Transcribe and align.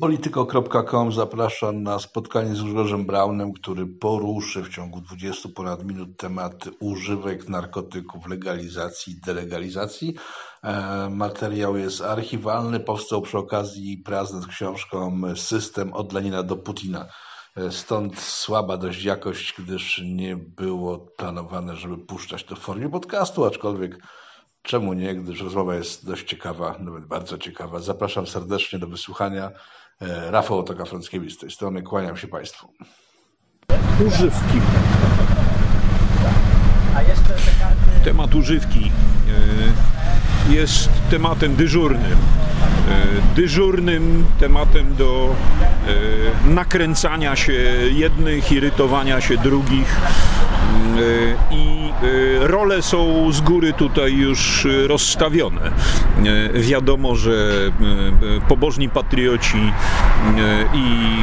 Polityko.com 0.00 1.12
zaprasza 1.12 1.72
na 1.72 1.98
spotkanie 1.98 2.54
z 2.54 2.62
Grzegorzem 2.62 3.06
Braunem, 3.06 3.52
który 3.52 3.86
poruszy 3.86 4.62
w 4.62 4.68
ciągu 4.68 5.00
20 5.00 5.48
ponad 5.54 5.84
minut 5.84 6.16
tematy 6.16 6.70
używek 6.80 7.48
narkotyków, 7.48 8.26
legalizacji 8.26 9.12
i 9.12 9.20
delegalizacji. 9.20 10.14
E, 10.62 11.08
materiał 11.10 11.76
jest 11.76 12.00
archiwalny, 12.00 12.80
powstał 12.80 13.22
przy 13.22 13.38
okazji 13.38 13.98
pracy 13.98 14.40
z 14.40 14.46
książką 14.46 15.22
System 15.36 15.92
od 15.92 16.12
Lenina 16.12 16.42
do 16.42 16.56
Putina. 16.56 17.06
E, 17.56 17.70
stąd 17.70 18.20
słaba 18.20 18.76
dość 18.76 19.04
jakość, 19.04 19.54
gdyż 19.58 20.02
nie 20.04 20.36
było 20.36 20.98
planowane, 20.98 21.76
żeby 21.76 21.98
puszczać 21.98 22.44
to 22.44 22.56
w 22.56 22.60
formie 22.60 22.88
podcastu, 22.88 23.44
aczkolwiek 23.44 23.98
czemu 24.62 24.92
nie, 24.92 25.14
gdyż 25.14 25.40
rozmowa 25.40 25.74
jest 25.74 26.06
dość 26.06 26.28
ciekawa, 26.28 26.76
nawet 26.78 27.06
bardzo 27.06 27.38
ciekawa. 27.38 27.80
Zapraszam 27.80 28.26
serdecznie 28.26 28.78
do 28.78 28.86
wysłuchania. 28.86 29.50
E, 30.00 30.30
Rafał 30.30 30.58
Otoka-Frąckiewicz 30.58 31.34
z 31.34 31.38
tej 31.38 31.50
strony. 31.50 31.82
Kłaniam 31.82 32.16
się 32.16 32.28
Państwu. 32.28 32.72
Używki. 34.06 34.60
Temat 38.04 38.34
używki 38.34 38.92
e, 40.48 40.52
jest 40.52 40.90
tematem 41.10 41.54
dyżurnym. 41.56 42.18
E, 42.88 43.36
dyżurnym 43.36 44.26
tematem 44.40 44.94
do 44.94 45.34
nakręcania 46.44 47.36
się 47.36 47.52
jednych, 47.92 48.52
irytowania 48.52 49.20
się 49.20 49.36
drugich 49.36 49.96
role 52.40 52.82
są 52.82 53.32
z 53.32 53.40
góry 53.40 53.72
tutaj 53.72 54.14
już 54.14 54.66
rozstawione. 54.86 55.70
Y, 56.54 56.60
wiadomo, 56.60 57.14
że 57.14 57.30
y, 57.30 58.48
pobożni 58.48 58.88
patrioci 58.88 59.72
i 60.74 61.16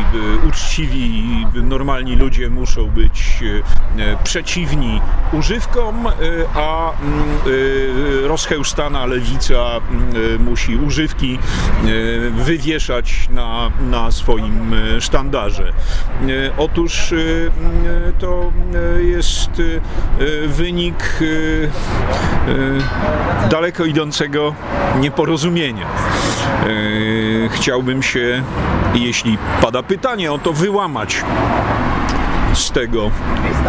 uczciwi, 0.47 1.23
normalni 1.53 2.15
ludzie 2.15 2.49
muszą 2.49 2.87
być 2.87 3.43
przeciwni 4.23 5.01
używkom, 5.31 6.07
a 6.55 6.91
rozchełstana 8.23 9.05
lewica 9.05 9.65
musi 10.39 10.75
używki 10.75 11.39
wywieszać 12.31 13.29
na, 13.29 13.71
na 13.89 14.11
swoim 14.11 14.75
sztandarze. 14.99 15.73
Otóż 16.57 17.13
to 18.19 18.51
jest 19.01 19.51
wy 20.47 20.57
wynik 20.67 21.19
daleko 23.49 23.85
idącego 23.85 24.53
nieporozumienia. 24.99 25.85
Y, 27.47 27.49
chciałbym 27.49 28.03
się, 28.03 28.43
jeśli 28.95 29.37
pada 29.61 29.83
pytanie 29.83 30.31
o 30.31 30.37
to, 30.37 30.53
wyłamać 30.53 31.23
z 32.53 32.71
tego 32.71 33.11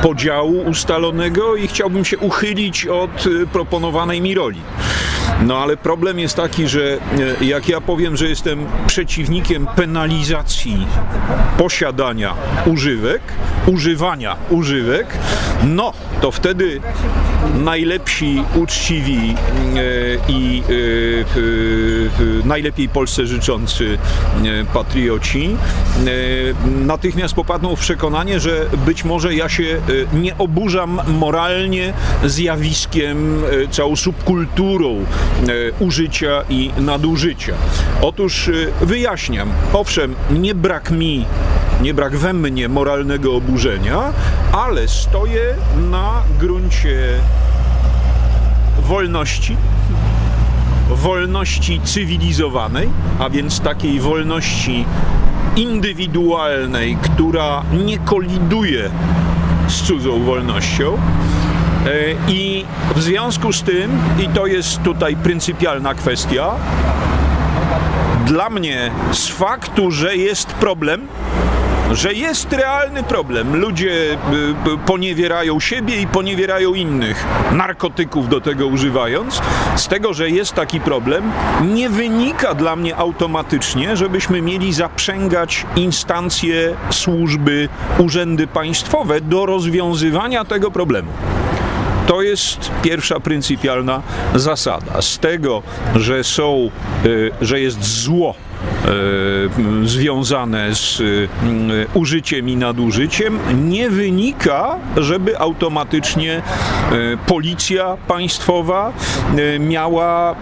podziału 0.02 0.62
ustalonego 0.62 1.56
i 1.56 1.68
chciałbym 1.68 2.04
się 2.04 2.18
uchylić 2.18 2.86
od 2.86 3.24
proponowanej 3.52 4.20
mi 4.20 4.34
roli. 4.34 4.60
No 5.42 5.58
ale 5.58 5.76
problem 5.76 6.18
jest 6.18 6.36
taki, 6.36 6.68
że 6.68 6.98
e, 7.40 7.44
jak 7.44 7.68
ja 7.68 7.80
powiem, 7.80 8.16
że 8.16 8.28
jestem 8.28 8.66
przeciwnikiem 8.86 9.66
penalizacji 9.76 10.86
posiadania 11.58 12.34
używek, 12.66 13.22
używania 13.66 14.36
używek, 14.50 15.06
no 15.64 15.92
to 16.20 16.30
wtedy 16.30 16.80
najlepsi, 17.54 18.42
uczciwi 18.54 19.34
e, 19.34 19.34
i 20.28 20.62
e, 22.44 22.48
najlepiej 22.48 22.88
Polsce 22.88 23.26
życzący 23.26 23.98
patrioci 24.74 25.56
natychmiast 26.86 27.34
popadną 27.34 27.76
w 27.76 27.80
przekonanie, 27.80 28.40
że 28.40 28.66
być 28.86 29.04
może 29.04 29.34
ja 29.34 29.48
się 29.48 29.80
nie 30.12 30.38
oburzam 30.38 31.00
moralnie 31.18 31.92
zjawiskiem, 32.24 33.42
całą 33.70 33.96
subkulturą 33.96 35.04
użycia 35.78 36.44
i 36.48 36.70
nadużycia. 36.78 37.54
Otóż 38.02 38.48
e, 38.48 38.86
wyjaśniam, 38.86 39.50
owszem, 39.72 40.14
nie 40.30 40.54
brak 40.54 40.90
mi 40.90 41.26
nie 41.82 41.94
brak 41.94 42.16
we 42.16 42.32
mnie 42.32 42.68
moralnego 42.68 43.34
oburzenia, 43.36 44.12
ale 44.52 44.88
stoję 44.88 45.54
na 45.90 46.22
gruncie 46.38 46.98
wolności, 48.82 49.56
wolności 50.90 51.80
cywilizowanej, 51.84 52.88
a 53.18 53.30
więc 53.30 53.60
takiej 53.60 54.00
wolności 54.00 54.84
indywidualnej, 55.56 56.96
która 57.02 57.62
nie 57.86 57.98
koliduje 57.98 58.90
z 59.68 59.82
cudzą 59.82 60.24
wolnością, 60.24 60.98
E, 60.98 61.37
I 62.28 62.64
w 62.96 63.02
związku 63.02 63.52
z 63.52 63.62
tym, 63.62 63.90
i 64.24 64.28
to 64.28 64.46
jest 64.46 64.82
tutaj 64.82 65.16
pryncypialna 65.16 65.94
kwestia, 65.94 66.50
dla 68.26 68.50
mnie 68.50 68.90
z 69.12 69.28
faktu, 69.28 69.90
że 69.90 70.16
jest 70.16 70.46
problem, 70.46 71.08
że 71.92 72.12
jest 72.12 72.52
realny 72.52 73.02
problem. 73.02 73.56
Ludzie 73.56 74.12
y, 74.12 74.16
poniewierają 74.86 75.60
siebie 75.60 76.00
i 76.00 76.06
poniewierają 76.06 76.74
innych, 76.74 77.26
narkotyków 77.52 78.28
do 78.28 78.40
tego 78.40 78.66
używając. 78.66 79.42
Z 79.76 79.88
tego, 79.88 80.14
że 80.14 80.30
jest 80.30 80.54
taki 80.54 80.80
problem, 80.80 81.32
nie 81.64 81.90
wynika 81.90 82.54
dla 82.54 82.76
mnie 82.76 82.96
automatycznie, 82.96 83.96
żebyśmy 83.96 84.42
mieli 84.42 84.72
zaprzęgać 84.72 85.66
instancje, 85.76 86.76
służby, 86.90 87.68
urzędy 87.98 88.46
państwowe 88.46 89.20
do 89.20 89.46
rozwiązywania 89.46 90.44
tego 90.44 90.70
problemu. 90.70 91.10
To 92.08 92.22
jest 92.22 92.70
pierwsza 92.82 93.20
pryncypialna 93.20 94.02
zasada. 94.34 95.02
Z 95.02 95.18
tego, 95.18 95.62
że 95.96 96.24
są, 96.24 96.70
y, 97.04 97.30
że 97.40 97.60
jest 97.60 97.84
zło 97.84 98.34
związane 99.84 100.74
z 100.74 101.00
e, 101.00 101.04
użyciem 101.94 102.48
i 102.48 102.56
nadużyciem, 102.56 103.38
nie 103.68 103.90
wynika, 103.90 104.76
żeby 104.96 105.38
automatycznie 105.38 106.32
e, 106.36 106.42
policja 107.26 107.96
państwowa 108.08 108.92
miała 109.60 110.36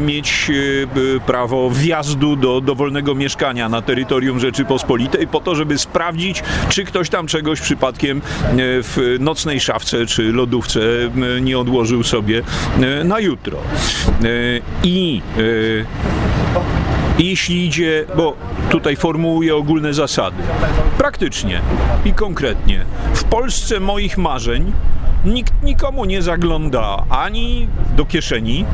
mieć 0.00 0.50
prawo 1.26 1.70
wjazdu 1.70 2.36
do 2.36 2.60
dowolnego 2.60 3.14
mieszkania 3.14 3.68
na 3.68 3.82
terytorium 3.82 4.40
Rzeczypospolitej 4.40 5.26
po 5.26 5.40
to, 5.40 5.54
żeby 5.54 5.78
sprawdzić, 5.78 6.42
czy 6.68 6.84
ktoś 6.84 7.10
tam 7.10 7.26
czegoś 7.26 7.60
przypadkiem 7.60 8.22
w 8.56 9.16
nocnej 9.20 9.60
szafce 9.60 10.06
czy 10.06 10.32
lodówce 10.32 10.80
nie 11.40 11.58
odłożył 11.58 12.02
sobie 12.02 12.42
na 13.04 13.20
jutro. 13.20 13.58
I 14.84 15.22
jeśli 17.18 17.66
idzie, 17.66 18.04
bo 18.16 18.36
tutaj 18.70 18.96
formułuję 18.96 19.56
ogólne 19.56 19.94
zasady, 19.94 20.42
praktycznie 20.98 21.60
i 22.04 22.12
konkretnie, 22.12 22.84
w 23.14 23.24
Polsce 23.24 23.80
moich 23.80 24.18
marzeń 24.18 24.72
nikt 25.24 25.62
nikomu 25.62 26.04
nie 26.04 26.22
zagląda 26.22 27.04
ani 27.10 27.68
do 27.96 28.04
kieszeni, 28.04 28.64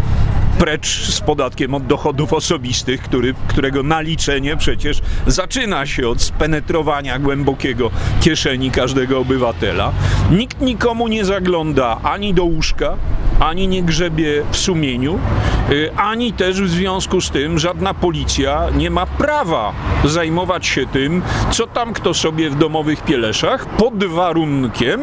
precz 0.59 0.87
z 0.87 1.21
podatkiem 1.21 1.75
od 1.75 1.87
dochodów 1.87 2.32
osobistych, 2.32 3.03
który, 3.03 3.34
którego 3.48 3.82
naliczenie 3.82 4.56
przecież 4.56 5.00
zaczyna 5.27 5.87
się 5.87 6.09
od 6.09 6.22
spenetrowania 6.22 7.19
głębokiego 7.19 7.91
kieszeni 8.21 8.71
każdego 8.71 9.19
obywatela. 9.19 9.93
Nikt 10.31 10.60
nikomu 10.60 11.09
nie 11.09 11.25
zagląda 11.25 12.00
ani 12.03 12.34
do 12.34 12.44
łóżka, 12.44 12.97
ani 13.41 13.69
nie 13.69 13.82
grzebie 13.82 14.43
w 14.50 14.56
sumieniu, 14.56 15.19
y, 15.71 15.91
ani 15.97 16.32
też 16.32 16.62
w 16.62 16.69
związku 16.69 17.21
z 17.21 17.31
tym 17.31 17.59
żadna 17.59 17.94
policja 17.94 18.66
nie 18.77 18.91
ma 18.91 19.07
prawa 19.07 19.72
zajmować 20.04 20.66
się 20.66 20.86
tym, 20.86 21.22
co 21.51 21.66
tam 21.66 21.92
kto 21.92 22.15
sobie 22.15 22.51
w 22.51 22.54
domowych 22.54 23.04
pieleszach, 23.04 23.66
pod 23.66 24.04
warunkiem, 24.04 25.01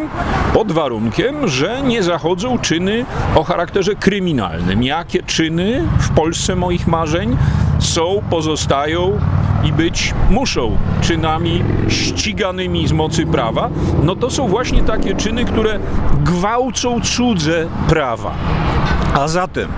pod 0.53 0.71
warunkiem, 0.71 1.47
że 1.47 1.81
nie 1.81 2.03
zachodzą 2.03 2.59
czyny 2.59 3.05
o 3.35 3.43
charakterze 3.43 3.95
kryminalnym. 3.95 4.83
Jakie 4.83 5.23
czyny 5.23 5.87
w 5.99 6.09
Polsce 6.09 6.55
moich 6.55 6.87
marzeń 6.87 7.37
są, 7.79 8.21
pozostają 8.29 9.19
i 9.63 9.73
być 9.73 10.13
muszą 10.29 10.77
czynami 11.01 11.63
ściganymi 11.89 12.87
z 12.87 12.91
mocy 12.91 13.25
prawa, 13.25 13.69
no 14.03 14.15
to 14.15 14.29
są 14.29 14.47
właśnie 14.47 14.83
takie 14.83 15.15
czyny, 15.15 15.45
które 15.45 15.79
gwałcą 16.23 17.01
cudze 17.01 17.67
prawa. 17.87 18.24
A 19.13 19.27
zatem 19.27 19.69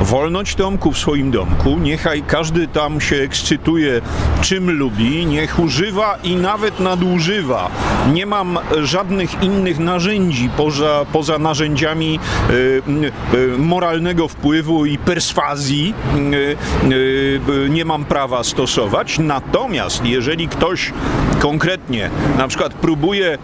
wolność 0.00 0.54
Tomku 0.54 0.92
w 0.92 0.98
swoim 0.98 1.30
domku, 1.30 1.78
niechaj 1.78 2.22
każdy 2.22 2.68
tam 2.68 3.00
się 3.00 3.16
ekscytuje 3.16 4.00
czym 4.40 4.70
lubi, 4.70 5.26
niech 5.26 5.58
używa 5.58 6.18
i 6.24 6.36
nawet 6.36 6.80
nadużywa. 6.80 7.70
Nie 8.12 8.26
mam 8.26 8.58
żadnych 8.82 9.42
innych 9.42 9.78
narzędzi 9.78 10.50
poza, 10.56 11.06
poza 11.12 11.38
narzędziami 11.38 12.18
y, 12.50 12.82
y, 13.34 13.58
moralnego 13.58 14.28
wpływu 14.28 14.86
i 14.86 14.98
perswazji. 14.98 15.94
Y, 16.32 17.70
nie 17.70 17.84
mam 17.84 18.04
prawa 18.04 18.44
stosować. 18.44 19.18
Natomiast 19.18 20.04
jeżeli 20.04 20.48
ktoś 20.48 20.92
konkretnie 21.38 22.10
na 22.38 22.48
przykład 22.48 22.74
próbuje 22.74 23.38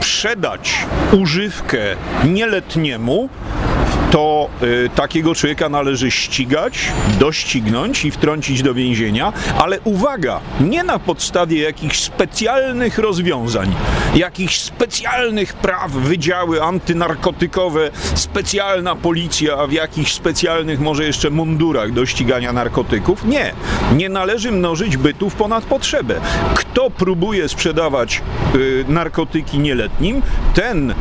sprzedać 0.00 0.86
używkę 1.12 1.78
nieletniemu, 2.24 3.28
to 4.16 4.48
y, 4.62 4.90
takiego 4.94 5.34
człowieka 5.34 5.68
należy 5.68 6.10
ścigać, 6.10 6.92
doścignąć 7.20 8.04
i 8.04 8.10
wtrącić 8.10 8.62
do 8.62 8.74
więzienia, 8.74 9.32
ale 9.58 9.80
uwaga, 9.80 10.40
nie 10.60 10.84
na 10.84 10.98
podstawie 10.98 11.62
jakichś 11.62 12.00
specjalnych 12.00 12.98
rozwiązań, 12.98 13.74
jakichś 14.14 14.58
specjalnych 14.58 15.54
praw, 15.54 15.92
wydziały 15.92 16.62
antynarkotykowe, 16.62 17.90
specjalna 18.14 18.94
policja 18.94 19.66
w 19.66 19.72
jakichś 19.72 20.12
specjalnych 20.12 20.80
może 20.80 21.04
jeszcze 21.04 21.30
mundurach 21.30 21.92
do 21.92 22.06
ścigania 22.06 22.52
narkotyków. 22.52 23.24
Nie, 23.24 23.52
nie 23.96 24.08
należy 24.08 24.52
mnożyć 24.52 24.96
bytów 24.96 25.34
ponad 25.34 25.64
potrzebę. 25.64 26.20
Kto 26.54 26.90
próbuje 26.90 27.48
sprzedawać 27.48 28.22
y, 28.54 28.84
narkotyki 28.88 29.58
nieletnim, 29.58 30.22
ten 30.54 30.94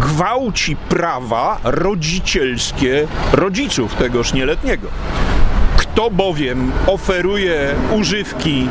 gwałci 0.00 0.76
prawa 0.76 1.58
rodzicielskie 1.64 3.06
rodziców 3.32 3.94
tegoż 3.94 4.32
nieletniego. 4.32 4.88
Kto 5.76 6.10
bowiem 6.10 6.72
oferuje 6.86 7.74
używki 7.92 8.68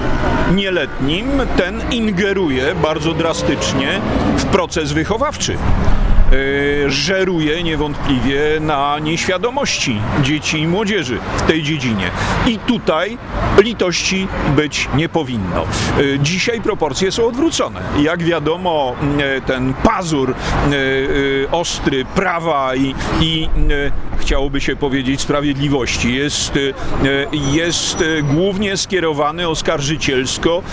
nieletnim, 0.55 1.27
ten 1.57 1.81
ingeruje 1.91 2.75
bardzo 2.75 3.13
drastycznie 3.13 4.01
w 4.37 4.45
proces 4.45 4.91
wychowawczy. 4.91 5.57
E, 6.35 6.89
żeruje 6.89 7.63
niewątpliwie 7.63 8.39
na 8.59 8.99
nieświadomości 8.99 10.01
dzieci 10.21 10.59
i 10.59 10.67
młodzieży 10.67 11.17
w 11.37 11.41
tej 11.41 11.63
dziedzinie. 11.63 12.11
I 12.47 12.59
tutaj 12.59 13.17
litości 13.61 14.27
być 14.55 14.89
nie 14.95 15.09
powinno. 15.09 15.61
E, 15.63 15.65
dzisiaj 16.19 16.61
proporcje 16.61 17.11
są 17.11 17.27
odwrócone. 17.27 17.81
Jak 17.99 18.23
wiadomo, 18.23 18.95
e, 19.19 19.41
ten 19.41 19.73
pazur 19.73 20.33
ostry 21.51 22.05
prawa 22.05 22.75
i, 22.75 22.95
i 23.21 23.49
chciałoby 24.17 24.61
się 24.61 24.75
powiedzieć 24.75 25.21
sprawiedliwości 25.21 26.15
jest, 26.15 26.59
jest 27.31 28.03
głównie 28.23 28.77
skierowany 28.77 29.47
oskarżycielsko 29.47 30.63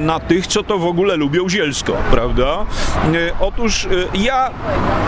na 0.00 0.20
tych, 0.20 0.46
co 0.46 0.62
to 0.62 0.78
w 0.78 0.86
ogóle 0.86 1.16
lubią 1.16 1.48
zielsko, 1.48 1.96
prawda? 2.10 2.66
Otóż 3.40 3.88
ja 4.14 4.50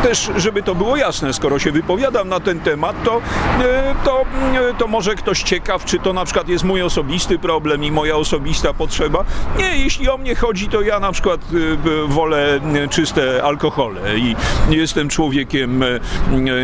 też, 0.02 0.30
żeby 0.36 0.62
to 0.62 0.74
było 0.74 0.96
jasne, 0.96 1.32
skoro 1.32 1.58
się 1.58 1.72
wypowiadam 1.72 2.28
na 2.28 2.40
ten 2.40 2.60
temat, 2.60 3.04
to, 3.04 3.20
e, 3.60 3.94
to, 4.04 4.24
e, 4.70 4.74
to 4.78 4.86
może 4.86 5.14
ktoś 5.14 5.42
ciekaw, 5.42 5.84
czy 5.84 5.98
to 5.98 6.12
na 6.12 6.24
przykład 6.24 6.48
jest 6.48 6.64
mój 6.64 6.82
osobisty 6.82 7.38
problem 7.38 7.84
i 7.84 7.92
moja 7.92 8.16
osobista 8.16 8.74
potrzeba. 8.74 9.24
Nie, 9.58 9.76
jeśli 9.76 10.08
o 10.08 10.18
mnie 10.18 10.34
chodzi, 10.34 10.68
to 10.68 10.82
ja 10.82 11.00
na 11.00 11.12
przykład 11.12 11.40
e, 11.40 12.08
wolę 12.08 12.60
czyste 12.90 13.42
alkohole 13.42 14.18
i 14.18 14.36
jestem 14.70 15.08
człowiekiem 15.08 15.84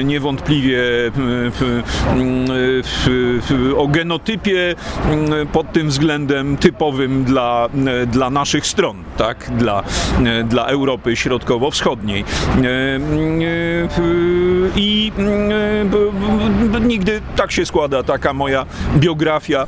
niewątpliwie 0.05 0.79
o 3.77 3.88
genotypie 3.88 4.75
pod 5.53 5.73
tym 5.73 5.88
względem 5.88 6.56
typowym 6.56 7.25
dla, 7.25 7.69
dla 8.06 8.31
naszych 8.31 8.67
stron, 8.67 9.05
tak? 9.17 9.50
Dla, 9.59 9.83
dla 10.44 10.67
Europy 10.67 11.17
Środkowo-Wschodniej. 11.17 12.25
I 14.77 15.13
nigdy 16.81 17.21
tak 17.37 17.53
się 17.53 17.67
składa, 17.67 18.03
taka 18.03 18.33
moja 18.33 18.67
biografia, 18.97 19.67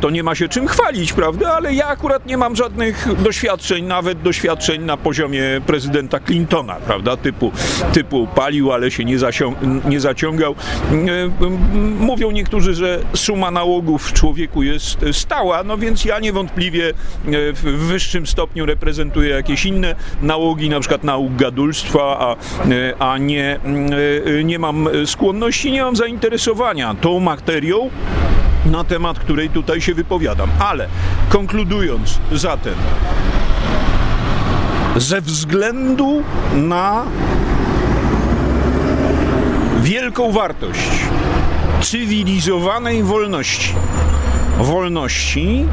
to 0.00 0.10
nie 0.10 0.22
ma 0.22 0.34
się 0.34 0.48
czym 0.48 0.66
chwalić, 0.66 1.12
prawda? 1.12 1.52
Ale 1.52 1.74
ja 1.74 1.86
akurat 1.86 2.26
nie 2.26 2.36
mam 2.36 2.56
żadnych 2.56 3.22
doświadczeń, 3.22 3.84
nawet 3.84 4.22
doświadczeń 4.22 4.82
na 4.82 4.96
poziomie 4.96 5.42
prezydenta 5.66 6.20
Clintona, 6.20 6.74
prawda? 6.74 7.16
Typu, 7.16 7.52
typu 7.92 8.28
palił, 8.34 8.72
ale 8.72 8.90
się 8.90 9.04
nie, 9.04 9.16
nie 9.88 10.00
zaciągał. 10.00 10.54
Mówią 11.98 12.30
niektórzy, 12.30 12.74
że 12.74 12.98
suma 13.14 13.50
nałogów 13.50 14.08
w 14.08 14.12
człowieku 14.12 14.62
jest 14.62 15.04
stała, 15.12 15.62
no 15.64 15.78
więc 15.78 16.04
ja 16.04 16.18
niewątpliwie 16.18 16.92
w 17.52 17.86
wyższym 17.88 18.26
stopniu 18.26 18.66
reprezentuję 18.66 19.30
jakieś 19.30 19.66
inne 19.66 19.94
nałogi, 20.22 20.68
na 20.68 20.80
przykład 20.80 21.04
nauk 21.04 21.36
gadulstwa, 21.36 22.18
a 22.20 22.36
a 22.98 23.18
nie, 23.18 23.60
mm, 23.64 23.90
e, 24.38 24.44
nie 24.44 24.58
mam 24.58 24.88
skłonności, 25.06 25.72
nie 25.72 25.82
mam 25.82 25.96
zainteresowania 25.96 26.94
tą 26.94 27.20
materią, 27.20 27.90
na 28.66 28.84
temat 28.84 29.18
której 29.18 29.50
tutaj 29.50 29.80
się 29.80 29.94
wypowiadam. 29.94 30.50
Ale 30.58 30.88
konkludując 31.28 32.18
zatem, 32.32 32.74
ze 34.96 35.20
względu 35.20 36.22
na 36.54 37.04
wielką 39.82 40.32
wartość 40.32 40.90
cywilizowanej 41.80 43.02
wolności, 43.02 43.74
wolności, 44.58 45.66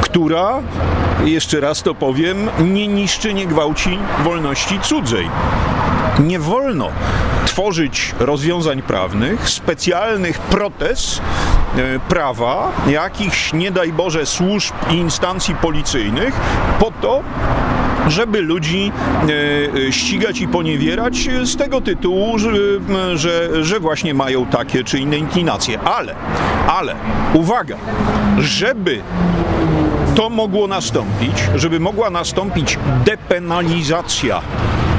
która, 0.00 0.62
jeszcze 1.24 1.60
raz 1.60 1.82
to 1.82 1.94
powiem, 1.94 2.50
nie 2.60 2.88
niszczy, 2.88 3.34
nie 3.34 3.46
gwałci 3.46 3.98
wolności 4.24 4.80
cudzej. 4.80 5.30
Nie 6.18 6.38
wolno 6.38 6.88
tworzyć 7.46 8.14
rozwiązań 8.18 8.82
prawnych, 8.82 9.50
specjalnych 9.50 10.38
protez 10.38 11.20
e, 11.76 11.98
prawa, 12.08 12.72
jakichś, 12.88 13.52
nie 13.52 13.70
daj 13.70 13.92
Boże, 13.92 14.26
służb 14.26 14.74
i 14.90 14.94
instancji 14.94 15.54
policyjnych 15.54 16.34
po 16.78 16.92
to, 17.02 17.22
żeby 18.08 18.40
ludzi 18.40 18.92
e, 19.88 19.92
ścigać 19.92 20.40
i 20.40 20.48
poniewierać 20.48 21.28
z 21.44 21.56
tego 21.56 21.80
tytułu, 21.80 22.38
że, 22.38 22.50
że, 23.14 23.64
że 23.64 23.80
właśnie 23.80 24.14
mają 24.14 24.46
takie 24.46 24.84
czy 24.84 24.98
inne 24.98 25.18
inklinacje. 25.18 25.80
Ale, 25.80 26.14
ale, 26.68 26.94
uwaga, 27.34 27.76
żeby 28.38 29.00
to 30.18 30.30
mogło 30.30 30.66
nastąpić, 30.66 31.48
żeby 31.56 31.80
mogła 31.80 32.10
nastąpić 32.10 32.78
depenalizacja 33.04 34.42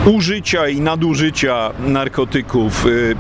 użycia 0.06 0.68
i 0.68 0.82
nadużycia 0.82 1.72
narkotyków, 1.80 2.86
y, 2.86 2.90
y, 2.90 3.16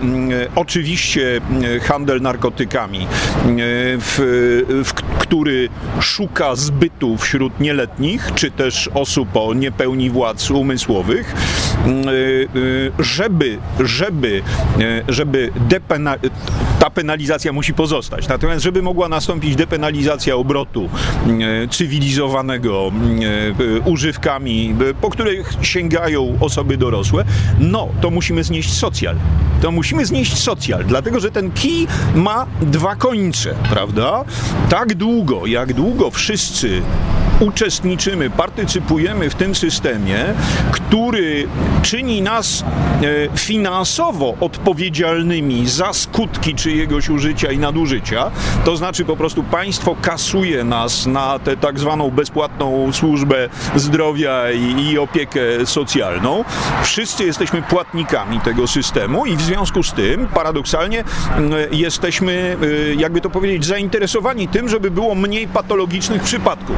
oczywiście 0.55 1.41
y, 1.63 1.79
handel 1.79 2.21
narkotykami, 2.21 3.07
w, 3.99 4.15
w, 4.85 4.93
który 4.93 5.69
szuka 5.99 6.55
zbytu 6.55 7.17
wśród 7.17 7.59
nieletnich, 7.59 8.31
czy 8.35 8.51
też 8.51 8.89
osób 8.93 9.29
o 9.33 9.53
niepełni 9.53 10.09
władz 10.09 10.51
umysłowych, 10.51 11.35
żeby, 12.99 13.57
żeby, 13.79 14.41
żeby 15.07 15.51
depena, 15.55 16.15
ta 16.79 16.89
penalizacja 16.89 17.53
musi 17.53 17.73
pozostać. 17.73 18.27
Natomiast, 18.27 18.63
żeby 18.63 18.81
mogła 18.81 19.09
nastąpić 19.09 19.55
depenalizacja 19.55 20.35
obrotu 20.35 20.89
cywilizowanego 21.71 22.91
używkami, 23.85 24.75
po 25.01 25.09
których 25.09 25.53
sięgają 25.61 26.37
osoby 26.39 26.77
dorosłe, 26.77 27.25
no 27.59 27.87
to 28.01 28.09
musimy 28.09 28.43
znieść 28.43 28.73
socjal. 28.73 29.15
To 29.61 29.71
musimy 29.71 30.05
znieść 30.05 30.37
socjal, 30.37 30.85
dlatego 30.85 31.19
że 31.19 31.31
ten 31.31 31.51
kij 31.51 31.87
ma 32.15 32.45
dwa 32.61 32.95
końce, 32.95 33.55
prawda? 33.69 34.25
Tak 34.69 34.95
długo, 34.95 35.45
jak 35.45 35.73
długo 35.73 36.11
wszyscy 36.11 36.81
uczestniczymy, 37.39 38.29
partycypujemy 38.29 39.29
w 39.29 39.35
tym 39.35 39.55
systemie, 39.55 40.25
który 40.71 41.47
czyni 41.81 42.21
nas 42.21 42.63
e, 42.63 43.37
finansowo 43.37 44.33
odpowiedzialnymi 44.39 45.67
za 45.67 45.93
skutki 45.93 46.55
czyjegoś 46.55 47.09
użycia 47.09 47.51
i 47.51 47.57
nadużycia, 47.57 48.31
to 48.65 48.77
znaczy 48.77 49.05
po 49.05 49.17
prostu 49.17 49.43
państwo 49.43 49.95
kasuje 50.01 50.63
nas 50.63 51.05
na 51.05 51.39
tę 51.39 51.57
tak 51.57 51.79
zwaną 51.79 52.11
bezpłatną 52.11 52.93
służbę 52.93 53.49
zdrowia 53.75 54.51
i, 54.51 54.83
i 54.83 54.99
opiekę 54.99 55.41
socjalną. 55.65 56.43
Wszyscy 56.83 57.23
jesteśmy 57.25 57.61
płatnikami 57.61 58.39
tego 58.39 58.67
systemu 58.67 59.25
i 59.25 59.35
w 59.35 59.41
związku 59.41 59.83
z 59.83 59.93
tym 59.93 60.27
paradoksalnie 60.27 61.03
jesteśmy, 61.71 62.57
e, 62.91 62.95
jakby 62.95 63.21
to 63.21 63.29
powiedzieć, 63.29 63.65
zainteresowani 63.65 64.47
tym, 64.47 64.69
żeby 64.69 64.91
było 64.91 65.15
mniej 65.15 65.47
patologicznych 65.47 66.23
przypadków. 66.23 66.77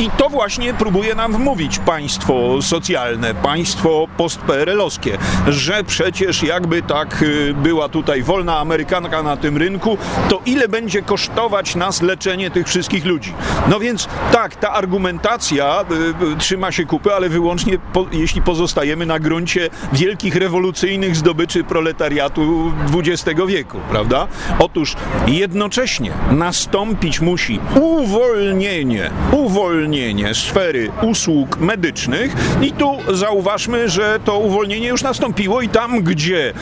I 0.00 0.10
to 0.10 0.28
właśnie 0.28 0.74
próbuje 0.74 1.14
nam 1.14 1.32
wmówić 1.32 1.78
państwo 1.78 2.62
socjalne, 2.62 3.34
państwo 3.34 4.06
post-PRL-owskie, 4.16 5.18
że 5.48 5.84
przecież 5.84 6.42
jakby 6.42 6.82
tak 6.82 7.22
y, 7.22 7.54
była 7.54 7.88
tutaj 7.88 8.22
wolna 8.22 8.58
Amerykanka 8.58 9.22
na 9.22 9.36
tym 9.36 9.56
rynku, 9.56 9.98
to 10.28 10.40
ile 10.46 10.68
będzie 10.68 11.02
kosztować 11.02 11.74
nas 11.74 12.02
leczenie 12.02 12.50
tych 12.50 12.66
wszystkich 12.68 13.04
ludzi? 13.04 13.34
No 13.68 13.80
więc 13.80 14.08
tak, 14.32 14.56
ta 14.56 14.72
argumentacja 14.72 15.84
y, 15.90 16.32
y, 16.32 16.36
trzyma 16.36 16.72
się 16.72 16.86
kupy, 16.86 17.14
ale 17.14 17.28
wyłącznie 17.28 17.78
po, 17.92 18.06
jeśli 18.12 18.42
pozostajemy 18.42 19.06
na 19.06 19.18
gruncie 19.18 19.70
wielkich 19.92 20.36
rewolucyjnych 20.36 21.16
zdobyczy 21.16 21.64
proletariatu 21.64 22.72
XX 22.94 23.40
wieku, 23.46 23.78
prawda? 23.90 24.26
Otóż 24.58 24.96
jednocześnie 25.26 26.12
nastąpić 26.30 27.20
musi 27.20 27.60
uwolnienie, 27.80 29.10
uwolnienie 29.32 29.89
sfery 30.32 30.90
usług 31.02 31.58
medycznych 31.58 32.34
i 32.62 32.72
tu 32.72 32.98
zauważmy, 33.12 33.88
że 33.88 34.18
to 34.24 34.38
uwolnienie 34.38 34.88
już 34.88 35.02
nastąpiło 35.02 35.60
i 35.60 35.68
tam, 35.68 36.02
gdzie, 36.02 36.48
e, 36.48 36.52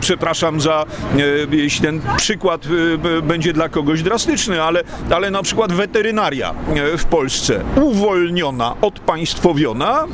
przepraszam 0.00 0.60
za, 0.60 0.86
e, 1.52 1.56
jeśli 1.56 1.82
ten 1.82 2.00
przykład 2.16 2.62
e, 3.18 3.22
będzie 3.22 3.52
dla 3.52 3.68
kogoś 3.68 4.02
drastyczny, 4.02 4.62
ale, 4.62 4.82
ale 5.10 5.30
na 5.30 5.42
przykład 5.42 5.72
weterynaria 5.72 6.54
w 6.98 7.04
Polsce 7.04 7.64
uwolniona, 7.76 8.74
odpaństwowiona, 8.80 10.04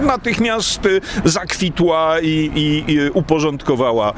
natychmiast 0.00 0.80
zakwitła 1.24 2.20
i, 2.20 2.50
i, 2.54 2.92
i 2.92 3.10
uporządkowała 3.10 4.12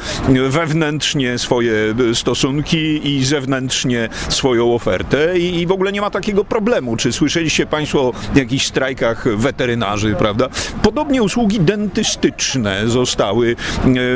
wewnętrznie 0.49 1.39
swoje 1.39 1.73
stosunki 2.15 3.09
i 3.17 3.25
zewnętrznie 3.25 4.09
swoją 4.29 4.75
ofertę 4.75 5.39
i, 5.39 5.61
i 5.61 5.67
w 5.67 5.73
ogóle 5.73 5.93
nie 5.93 6.01
ma 6.01 6.11
takiego 6.11 6.45
problemu. 6.45 6.97
Czy 6.97 7.13
słyszeliście 7.13 7.28
Państwo 7.67 8.01
o 8.01 8.13
jakichś 8.35 8.67
strajkach 8.67 9.37
weterynarzy, 9.37 10.15
prawda? 10.19 10.49
Podobnie 10.83 11.23
usługi 11.23 11.61
dentystyczne 11.61 12.89
zostały 12.89 13.51
e, 13.51 13.55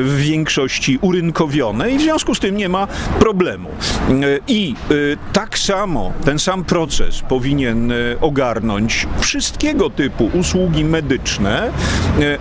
w 0.02 0.16
większości 0.16 0.98
urynkowione 1.00 1.90
i 1.90 1.98
w 1.98 2.02
związku 2.02 2.34
z 2.34 2.40
tym 2.40 2.56
nie 2.56 2.68
ma 2.68 2.86
problemu. 3.18 3.68
E, 3.68 4.12
I 4.48 4.74
e, 4.90 4.94
tak 5.32 5.58
samo 5.58 6.12
ten 6.24 6.38
sam 6.38 6.64
proces 6.64 7.20
powinien 7.28 7.92
ogarnąć 8.20 9.06
wszystkiego 9.20 9.90
typu 9.90 10.30
usługi 10.34 10.84
medyczne. 10.84 11.70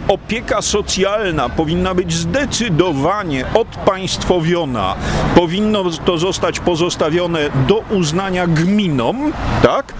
Opieka 0.07 0.61
socjalna 0.61 1.49
powinna 1.49 1.93
być 1.93 2.13
zdecydowanie 2.13 3.45
odpaństwowiona. 3.53 4.95
Powinno 5.35 5.83
to 6.05 6.17
zostać 6.17 6.59
pozostawione 6.59 7.39
do 7.67 7.83
uznania 7.89 8.47
gminom, 8.47 9.33
tak? 9.63 9.93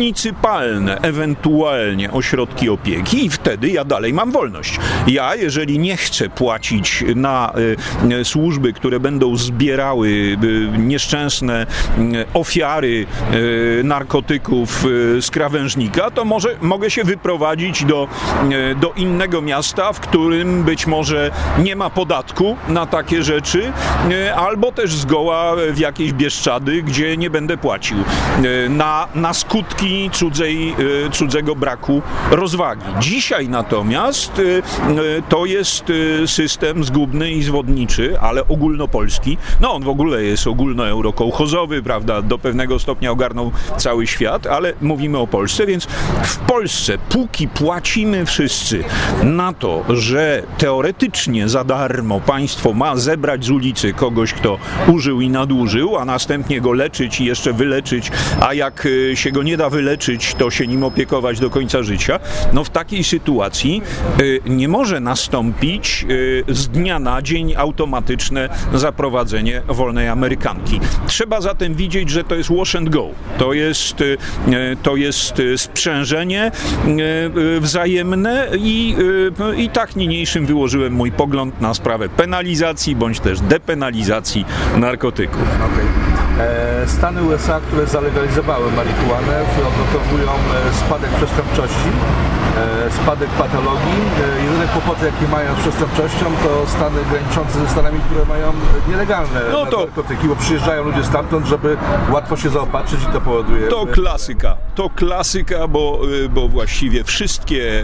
Municypalne, 0.00 0.98
ewentualnie 1.00 2.12
ośrodki 2.12 2.68
opieki 2.68 3.24
i 3.26 3.30
wtedy 3.30 3.68
ja 3.68 3.84
dalej 3.84 4.12
mam 4.12 4.32
wolność. 4.32 4.78
Ja, 5.06 5.34
jeżeli 5.34 5.78
nie 5.78 5.96
chcę 5.96 6.28
płacić 6.28 7.04
na 7.16 7.52
y, 8.20 8.24
służby, 8.24 8.72
które 8.72 9.00
będą 9.00 9.36
zbierały 9.36 10.08
y, 10.08 10.36
nieszczęsne 10.78 11.66
y, 11.98 12.24
ofiary 12.34 13.06
narkotyków 13.84 14.84
z 15.20 15.30
krawężnika, 15.30 16.10
to 16.10 16.24
może 16.24 16.56
mogę 16.60 16.90
się 16.90 17.04
wyprowadzić 17.04 17.84
do, 17.84 18.08
do 18.80 18.92
innego 18.96 19.42
miasta, 19.42 19.92
w 19.92 20.00
którym 20.00 20.62
być 20.62 20.86
może 20.86 21.30
nie 21.58 21.76
ma 21.76 21.90
podatku 21.90 22.56
na 22.68 22.86
takie 22.86 23.22
rzeczy, 23.22 23.72
albo 24.36 24.72
też 24.72 24.94
zgoła 24.94 25.56
w 25.72 25.78
jakiejś 25.78 26.12
Bieszczady, 26.12 26.82
gdzie 26.82 27.16
nie 27.16 27.30
będę 27.30 27.56
płacił 27.56 27.98
na, 28.68 29.08
na 29.14 29.34
skutki 29.34 29.89
cudzej, 30.12 30.74
y, 31.06 31.10
cudzego 31.10 31.56
braku 31.56 32.02
rozwagi. 32.30 32.84
Dzisiaj 33.00 33.48
natomiast 33.48 34.38
y, 34.38 34.42
y, 34.42 34.62
to 35.28 35.46
jest 35.46 35.84
system 36.26 36.84
zgubny 36.84 37.30
i 37.30 37.42
zwodniczy, 37.42 38.20
ale 38.20 38.48
ogólnopolski. 38.48 39.38
No 39.60 39.72
on 39.72 39.82
w 39.82 39.88
ogóle 39.88 40.22
jest 40.22 40.46
ogólnoeurokołchozowy, 40.46 41.82
prawda, 41.82 42.22
do 42.22 42.38
pewnego 42.38 42.78
stopnia 42.78 43.10
ogarnął 43.10 43.52
cały 43.76 44.06
świat, 44.06 44.46
ale 44.46 44.72
mówimy 44.80 45.18
o 45.18 45.26
Polsce, 45.26 45.66
więc 45.66 45.84
w 46.22 46.36
Polsce 46.36 46.98
póki 47.08 47.48
płacimy 47.48 48.26
wszyscy 48.26 48.84
na 49.22 49.52
to, 49.52 49.84
że 49.88 50.42
teoretycznie 50.58 51.48
za 51.48 51.64
darmo 51.64 52.20
państwo 52.20 52.72
ma 52.72 52.96
zebrać 52.96 53.44
z 53.44 53.50
ulicy 53.50 53.92
kogoś, 53.92 54.32
kto 54.32 54.58
użył 54.88 55.20
i 55.20 55.30
nadużył, 55.30 55.96
a 55.96 56.04
następnie 56.04 56.60
go 56.60 56.72
leczyć 56.72 57.20
i 57.20 57.24
jeszcze 57.24 57.52
wyleczyć, 57.52 58.10
a 58.40 58.54
jak 58.54 58.88
się 59.14 59.30
go 59.30 59.42
nie 59.42 59.56
da 59.56 59.70
wyleczyć, 59.70 59.79
to 60.38 60.50
się 60.50 60.66
nim 60.66 60.84
opiekować 60.84 61.40
do 61.40 61.50
końca 61.50 61.82
życia, 61.82 62.20
no 62.52 62.64
w 62.64 62.70
takiej 62.70 63.04
sytuacji 63.04 63.82
y, 64.20 64.40
nie 64.46 64.68
może 64.68 65.00
nastąpić 65.00 66.06
y, 66.10 66.44
z 66.48 66.68
dnia 66.68 66.98
na 66.98 67.22
dzień 67.22 67.54
automatyczne 67.56 68.48
zaprowadzenie 68.74 69.62
wolnej 69.68 70.08
Amerykanki. 70.08 70.80
Trzeba 71.06 71.40
zatem 71.40 71.74
widzieć, 71.74 72.10
że 72.10 72.24
to 72.24 72.34
jest 72.34 72.50
wash 72.52 72.74
and 72.74 72.88
go. 72.88 73.08
To 73.38 73.52
jest, 73.52 74.00
y, 74.00 74.16
to 74.82 74.96
jest 74.96 75.42
sprzężenie 75.56 76.52
wzajemne 77.60 78.48
i, 78.58 78.96
i 79.56 79.68
tak 79.68 79.96
niniejszym 79.96 80.46
wyłożyłem 80.46 80.92
mój 80.92 81.12
pogląd 81.12 81.60
na 81.60 81.74
sprawę 81.74 82.08
penalizacji 82.08 82.96
bądź 82.96 83.20
też 83.20 83.40
depenalizacji 83.40 84.44
narkotyków. 84.76 85.42
Okej. 85.42 86.09
E, 86.40 86.88
Stany 86.88 87.22
USA, 87.22 87.60
które 87.60 87.86
zalegalizowały 87.86 88.72
marihuanę, 88.72 89.44
odnotowują 89.68 90.30
e, 90.30 90.74
spadek 90.74 91.10
przestępczości, 91.10 91.90
spadek 93.02 93.28
patologii. 93.30 94.00
E, 94.38 94.44
Jedyne 94.44 94.66
kłopoty, 94.68 95.06
jakie 95.06 95.28
mają 95.32 95.54
z 95.54 95.58
przestępczością, 95.58 96.24
to 96.44 96.66
Stany 96.70 96.98
graniczące 97.10 97.60
ze 97.60 97.68
Stanami, 97.68 98.00
które 98.00 98.24
mają 98.24 98.52
nielegalne 98.88 99.40
No 99.52 99.66
to- 99.66 99.80
narkotyki, 99.80 100.26
bo 100.28 100.36
przyjeżdżają 100.36 100.84
ludzie 100.84 101.04
stamtąd, 101.04 101.46
żeby 101.46 101.76
łatwo 102.10 102.36
się 102.36 102.48
zaopatrzyć 102.50 103.00
i 103.02 103.12
to 103.12 103.20
powoduje... 103.20 103.68
To 103.68 103.86
klasyka, 103.86 104.56
to 104.74 104.90
klasyka, 104.90 105.68
bo, 105.68 106.00
bo 106.30 106.48
właściwie 106.48 107.04
wszystkie 107.04 107.82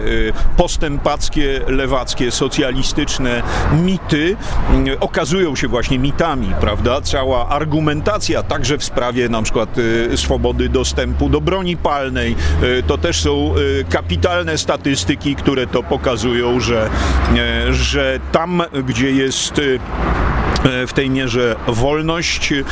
postępackie, 0.57 1.61
lewackie, 1.67 2.31
socjalistyczne 2.31 3.43
mity 3.73 4.35
y, 4.87 4.99
okazują 4.99 5.55
się 5.55 5.67
właśnie 5.67 5.99
mitami, 5.99 6.53
prawda? 6.61 7.01
Cała 7.01 7.49
argumentacja, 7.49 8.43
także 8.43 8.77
w 8.77 8.83
sprawie 8.83 9.29
na 9.29 9.41
przykład 9.41 9.75
swobody 10.15 10.69
dostępu 10.69 11.29
do 11.29 11.41
broni 11.41 11.77
palnej, 11.77 12.35
to 12.87 12.97
też 12.97 13.21
są 13.21 13.53
y, 13.57 13.85
statystyki, 14.57 15.35
które 15.35 15.67
to 15.67 15.83
pokazują, 15.83 16.59
że, 16.59 16.89
y, 17.69 17.73
że 17.73 18.19
tam, 18.31 18.63
gdzie 18.87 19.11
jest 19.11 19.59
y, 19.59 19.79
w 20.87 20.93
tej 20.93 21.09
mierze 21.09 21.55
wolność, 21.67 22.51
y, 22.51 22.63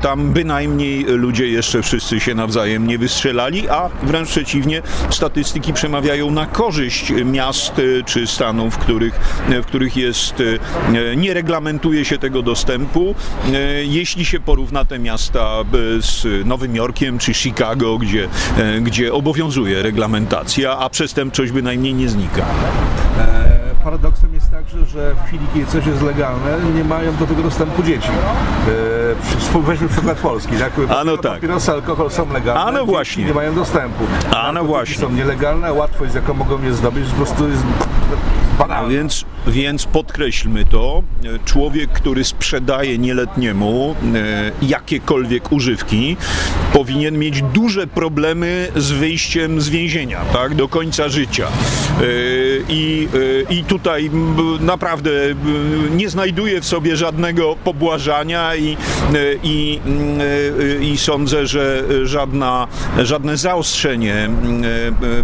tam 0.00 0.32
bynajmniej 0.32 1.04
ludzie 1.04 1.46
jeszcze 1.46 1.82
wszyscy 1.82 2.20
się 2.20 2.34
nawzajem 2.34 2.86
nie 2.86 2.98
wystrzelali, 2.98 3.68
a 3.68 3.90
wręcz 4.02 4.28
przeciwnie, 4.28 4.82
statystyki 5.10 5.72
przemawiają 5.72 6.30
na 6.30 6.46
korzyść 6.46 7.12
miast 7.24 7.78
y, 7.78 8.02
czy 8.06 8.26
stanów, 8.26 8.74
w 8.74 8.78
których, 8.78 9.14
w 9.48 9.66
których 9.66 9.96
jest, 9.96 10.42
nie 11.16 11.34
reglamentuje 11.34 12.04
się 12.04 12.18
tego 12.18 12.42
dostępu. 12.42 13.14
Jeśli 13.82 14.24
się 14.24 14.40
porówna 14.40 14.84
te 14.84 14.98
miasta 14.98 15.64
z 16.00 16.46
Nowym 16.46 16.76
Jorkiem 16.76 17.18
czy 17.18 17.34
Chicago, 17.34 17.98
gdzie, 17.98 18.28
gdzie 18.80 19.12
obowiązuje 19.12 19.82
reglamentacja, 19.82 20.78
a 20.78 20.90
przestępczość 20.90 21.52
bynajmniej 21.52 21.94
nie 21.94 22.08
znika. 22.08 22.46
Paradoksem 23.86 24.34
jest 24.34 24.50
także, 24.50 24.86
że 24.86 25.14
w 25.14 25.26
chwili, 25.28 25.46
kiedy 25.54 25.66
coś 25.66 25.86
jest 25.86 26.02
legalne, 26.02 26.58
nie 26.74 26.84
mają 26.84 27.16
do 27.16 27.26
tego 27.26 27.42
dostępu 27.42 27.82
dzieci. 27.82 28.08
E, 29.54 29.60
Weźmy 29.60 29.88
przykład 29.88 30.18
Polski. 30.18 30.56
Tak? 30.56 30.72
A 30.98 31.04
no 31.04 31.16
tak. 31.16 31.32
Papierosy, 31.32 31.72
alkohol 31.72 32.10
są 32.10 32.32
legalne, 32.32 32.60
A 32.60 32.72
no 32.72 32.86
właśnie. 32.86 33.24
nie 33.24 33.34
mają 33.34 33.54
dostępu. 33.54 34.04
A 34.36 34.52
no 34.52 34.64
właśnie. 34.64 34.96
są 34.96 35.10
nielegalne, 35.12 35.72
łatwość, 35.72 36.12
z 36.12 36.14
jaką 36.14 36.34
mogą 36.34 36.62
je 36.62 36.74
zdobyć, 36.74 37.08
po 37.08 37.16
prostu 37.16 37.48
jest 37.48 37.62
banalna. 38.58 38.88
Więc, 38.88 39.24
więc 39.46 39.84
podkreślmy 39.84 40.64
to. 40.64 41.02
Człowiek, 41.44 41.90
który 41.90 42.24
sprzedaje 42.24 42.98
nieletniemu 42.98 43.94
e, 44.14 44.66
jakiekolwiek 44.66 45.52
używki, 45.52 46.16
powinien 46.72 47.18
mieć 47.18 47.42
duże 47.42 47.86
problemy 47.86 48.68
z 48.76 48.90
wyjściem 48.90 49.60
z 49.60 49.68
więzienia, 49.68 50.20
tak, 50.32 50.54
do 50.54 50.68
końca 50.68 51.08
życia. 51.08 51.46
E, 51.46 52.02
i, 52.68 53.08
i 53.50 53.64
tutaj 53.64 54.10
naprawdę 54.60 55.10
nie 55.90 56.08
znajduję 56.08 56.60
w 56.60 56.66
sobie 56.66 56.96
żadnego 56.96 57.56
pobłażania 57.64 58.56
i, 58.56 58.76
i, 59.42 59.80
i 60.80 60.98
sądzę, 60.98 61.46
że 61.46 61.84
żadna, 62.02 62.66
żadne 62.98 63.36
zaostrzenie 63.36 64.30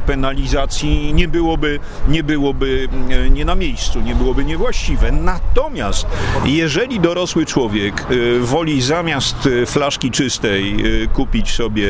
penalizacji 0.06 1.14
nie 1.14 1.28
byłoby, 1.28 1.78
nie 2.08 2.22
byłoby 2.22 2.88
nie 3.30 3.44
na 3.44 3.54
miejscu, 3.54 4.00
nie 4.00 4.14
byłoby 4.14 4.44
niewłaściwe. 4.44 5.12
Natomiast 5.12 6.06
jeżeli 6.44 7.00
dorosły 7.00 7.46
człowiek 7.46 8.06
woli 8.40 8.82
zamiast 8.82 9.48
flaszki 9.66 10.10
czystej 10.10 10.76
kupić 11.12 11.52
sobie 11.52 11.88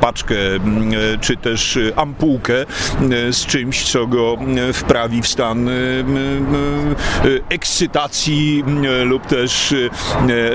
paczkę 0.00 0.34
czy 1.20 1.36
też 1.36 1.78
ampułkę 1.96 2.54
z 3.30 3.46
czymś, 3.46 3.84
co 3.84 4.06
go 4.06 4.36
wprawi 4.84 5.22
w 5.22 5.28
stan 5.28 5.70
ekscytacji 7.48 8.64
lub 9.04 9.26
też, 9.26 9.74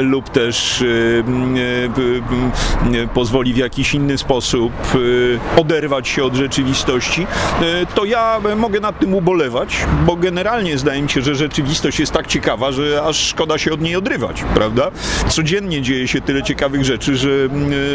lub 0.02 0.30
też 0.30 0.84
pozwoli 3.14 3.54
w 3.54 3.58
jakiś 3.58 3.94
inny 3.94 4.18
sposób 4.18 4.74
oderwać 5.58 6.08
się 6.08 6.24
od 6.24 6.36
rzeczywistości, 6.36 7.28
to 7.96 8.06
ja 8.06 8.40
mogę 8.56 8.80
nad 8.80 9.00
tym 9.00 9.14
ubolewać, 9.14 9.86
bo 10.06 10.16
generalnie 10.16 10.78
zdaje 10.78 11.02
mi 11.02 11.10
się, 11.10 11.22
że 11.22 11.36
rzeczywistość 11.36 12.00
jest 12.00 12.12
tak 12.12 12.28
ciekawa, 12.28 12.72
że 12.72 13.04
aż 13.04 13.18
szkoda 13.28 13.58
się 13.58 13.74
od 13.74 13.82
niej 13.82 13.96
odrywać, 13.96 14.44
prawda? 14.54 14.92
Codziennie 15.30 15.82
dzieje 15.82 16.08
się 16.08 16.22
tyle 16.22 16.44
ciekawych 16.44 16.86
rzeczy, 16.86 17.16
że, 17.16 17.30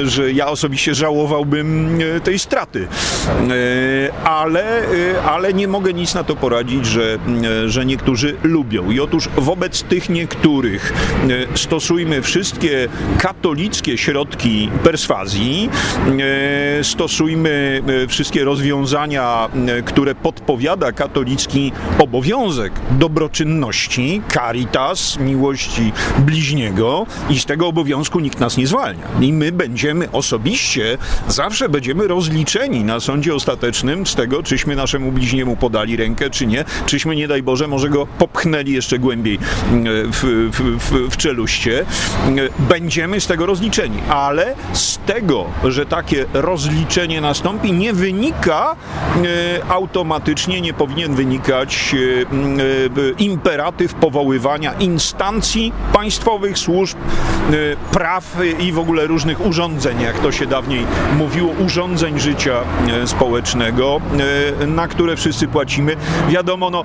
że 0.04 0.32
ja 0.32 0.46
osobiście 0.46 0.94
żałowałbym 0.94 1.98
tej 2.24 2.38
straty. 2.38 2.88
Ale, 4.24 4.82
ale 5.26 5.54
nie 5.54 5.68
mogę 5.68 5.92
nic 5.92 6.13
na 6.14 6.24
to 6.24 6.36
poradzić, 6.36 6.86
że, 6.86 7.18
że 7.66 7.86
niektórzy 7.86 8.36
lubią. 8.42 8.90
I 8.90 9.00
otóż 9.00 9.28
wobec 9.36 9.82
tych 9.82 10.08
niektórych 10.08 10.92
stosujmy 11.54 12.22
wszystkie 12.22 12.88
katolickie 13.18 13.98
środki 13.98 14.70
perswazji, 14.82 15.70
stosujmy 16.82 17.82
wszystkie 18.08 18.44
rozwiązania, 18.44 19.48
które 19.84 20.14
podpowiada 20.14 20.92
katolicki 20.92 21.72
obowiązek 21.98 22.72
dobroczynności, 22.90 24.22
caritas, 24.34 25.18
miłości 25.18 25.92
bliźniego 26.18 27.06
i 27.30 27.38
z 27.38 27.44
tego 27.44 27.68
obowiązku 27.68 28.20
nikt 28.20 28.40
nas 28.40 28.56
nie 28.56 28.66
zwalnia. 28.66 29.08
I 29.20 29.32
my 29.32 29.52
będziemy 29.52 30.10
osobiście, 30.10 30.98
zawsze 31.28 31.68
będziemy 31.68 32.08
rozliczeni 32.08 32.84
na 32.84 33.00
sądzie 33.00 33.34
ostatecznym 33.34 34.06
z 34.06 34.14
tego, 34.14 34.42
czyśmy 34.42 34.76
naszemu 34.76 35.12
bliźniemu 35.12 35.56
podali 35.56 35.96
rękę, 35.96 36.03
czy 36.30 36.46
nie, 36.46 36.64
czyśmy, 36.86 37.16
nie 37.16 37.28
daj 37.28 37.42
Boże, 37.42 37.68
może 37.68 37.88
go 37.88 38.06
popchnęli 38.06 38.72
jeszcze 38.72 38.98
głębiej 38.98 39.38
w, 40.12 40.50
w, 40.52 40.78
w, 40.78 41.10
w 41.10 41.16
czeluście. 41.16 41.84
Będziemy 42.58 43.20
z 43.20 43.26
tego 43.26 43.46
rozliczeni, 43.46 43.98
ale 44.08 44.54
z 44.72 44.98
tego, 44.98 45.44
że 45.64 45.86
takie 45.86 46.24
rozliczenie 46.32 47.20
nastąpi, 47.20 47.72
nie 47.72 47.92
wynika 47.92 48.76
e, 49.16 49.72
automatycznie, 49.72 50.60
nie 50.60 50.74
powinien 50.74 51.14
wynikać 51.14 51.94
e, 51.94 53.22
imperatyw 53.22 53.94
powoływania 53.94 54.72
instancji 54.72 55.72
państwowych, 55.92 56.58
służb, 56.58 56.96
e, 56.98 57.52
praw 57.92 58.36
i 58.58 58.72
w 58.72 58.78
ogóle 58.78 59.06
różnych 59.06 59.46
urządzeń, 59.46 60.00
jak 60.00 60.18
to 60.18 60.32
się 60.32 60.46
dawniej 60.46 60.86
mówiło, 61.18 61.50
urządzeń 61.66 62.20
życia 62.20 62.54
społecznego, 63.06 64.00
na 64.66 64.88
które 64.88 65.16
wszyscy 65.16 65.48
płacimy. 65.48 65.93
Wiadomo, 66.28 66.70
no, 66.70 66.84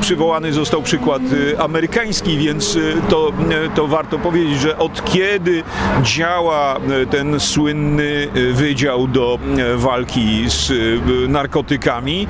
przywołany 0.00 0.52
został 0.52 0.82
przykład 0.82 1.22
amerykański, 1.58 2.38
więc 2.38 2.78
to, 3.08 3.32
to 3.74 3.86
warto 3.86 4.18
powiedzieć, 4.18 4.60
że 4.60 4.78
od 4.78 5.04
kiedy 5.04 5.62
działa 6.02 6.76
ten 7.10 7.40
słynny 7.40 8.28
Wydział 8.52 9.08
do 9.08 9.38
Walki 9.76 10.44
z 10.46 10.72
Narkotykami, 11.28 12.26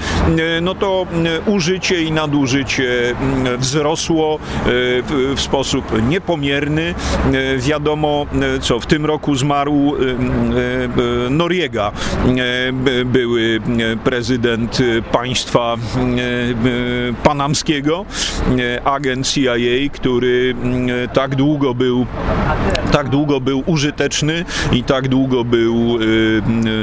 no 0.62 0.74
to 0.74 1.06
użycie 1.46 2.02
i 2.02 2.12
nadużycie 2.12 3.14
wzrosło 3.58 4.38
w 5.36 5.40
sposób 5.40 5.84
niepomierny. 6.08 6.94
Wiadomo, 7.56 8.26
co 8.60 8.80
w 8.80 8.86
tym 8.86 9.06
roku 9.06 9.34
zmarł 9.34 9.94
Noriega, 11.30 11.92
były 13.04 13.60
prezydent 14.04 14.78
państwa 15.12 15.25
panamskiego, 17.22 18.04
agent 18.84 19.28
CIA, 19.28 19.90
który 19.92 20.54
tak 21.12 21.36
długo 21.36 21.74
był 21.74 22.06
tak 22.92 23.08
długo 23.08 23.40
był 23.40 23.62
użyteczny 23.66 24.44
i 24.72 24.84
tak 24.84 25.08
długo 25.08 25.44
był 25.44 25.98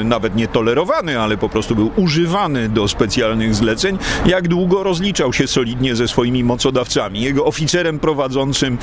nawet 0.04 0.36
nie 0.36 0.48
tolerowany, 0.48 1.20
ale 1.20 1.38
po 1.38 1.50
prostu 1.50 1.76
był 1.76 1.92
używany 1.96 2.70
do 2.70 2.88
specjalnych 2.88 3.56
zleceń, 3.56 3.98
jak 4.26 4.48
długo 4.48 4.84
rozliczał 4.84 5.34
się 5.34 5.48
solidnie 5.48 5.96
ze 5.96 6.08
swoimi 6.08 6.44
mocodawcami. 6.44 7.22
Jego 7.22 7.46
oficerem 7.46 8.00
prowadzącym 8.00 8.78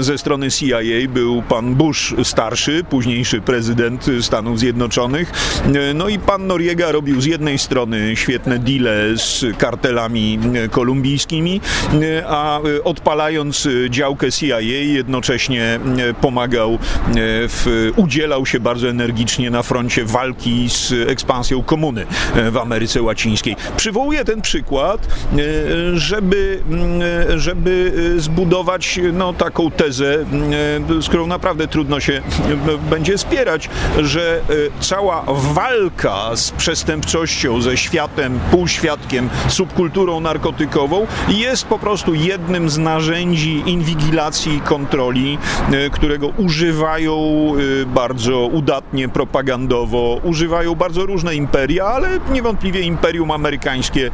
ze 0.00 0.18
strony 0.18 0.50
CIA 0.50 0.78
był 1.08 1.42
pan 1.42 1.74
Bush 1.74 2.14
starszy, 2.22 2.84
późniejszy 2.90 3.40
prezydent 3.40 4.06
Stanów 4.20 4.58
Zjednoczonych. 4.58 5.32
No 5.94 6.08
i 6.08 6.18
pan 6.18 6.46
Noriega 6.46 6.92
robił 6.92 7.20
z 7.20 7.24
jednej 7.24 7.58
strony 7.58 8.16
świetne 8.16 8.58
deale 8.58 8.85
z 9.16 9.44
kartelami 9.58 10.38
kolumbijskimi, 10.70 11.60
a 12.26 12.60
odpalając 12.84 13.68
działkę 13.90 14.32
CIA 14.32 14.60
jednocześnie 14.60 15.80
pomagał, 16.20 16.78
w, 17.48 17.92
udzielał 17.96 18.46
się 18.46 18.60
bardzo 18.60 18.88
energicznie 18.88 19.50
na 19.50 19.62
froncie 19.62 20.04
walki 20.04 20.70
z 20.70 20.92
ekspansją 21.08 21.62
komuny 21.62 22.06
w 22.50 22.56
Ameryce 22.56 23.02
Łacińskiej. 23.02 23.56
Przywołuję 23.76 24.24
ten 24.24 24.42
przykład, 24.42 25.08
żeby, 25.94 26.62
żeby 27.36 27.92
zbudować 28.16 29.00
no, 29.12 29.32
taką 29.32 29.70
tezę, 29.70 30.24
z 31.00 31.08
którą 31.08 31.26
naprawdę 31.26 31.68
trudno 31.68 32.00
się 32.00 32.22
będzie 32.90 33.18
spierać, 33.18 33.68
że 33.98 34.40
cała 34.80 35.24
walka 35.28 36.36
z 36.36 36.50
przestępczością, 36.50 37.60
ze 37.60 37.76
światem, 37.76 38.40
półświadkiem, 38.76 39.28
subkulturą 39.48 40.20
narkotykową 40.20 41.06
jest 41.28 41.66
po 41.66 41.78
prostu 41.78 42.14
jednym 42.14 42.70
z 42.70 42.78
narzędzi 42.78 43.62
inwigilacji 43.66 44.56
i 44.56 44.60
kontroli, 44.60 45.38
którego 45.92 46.28
używają 46.28 47.52
bardzo 47.86 48.46
udatnie 48.46 49.08
propagandowo, 49.08 50.20
używają 50.24 50.74
bardzo 50.74 51.06
różne 51.06 51.34
imperia, 51.34 51.84
ale 51.84 52.08
niewątpliwie 52.32 52.80
imperium 52.80 53.30
amerykańskie 53.30 54.10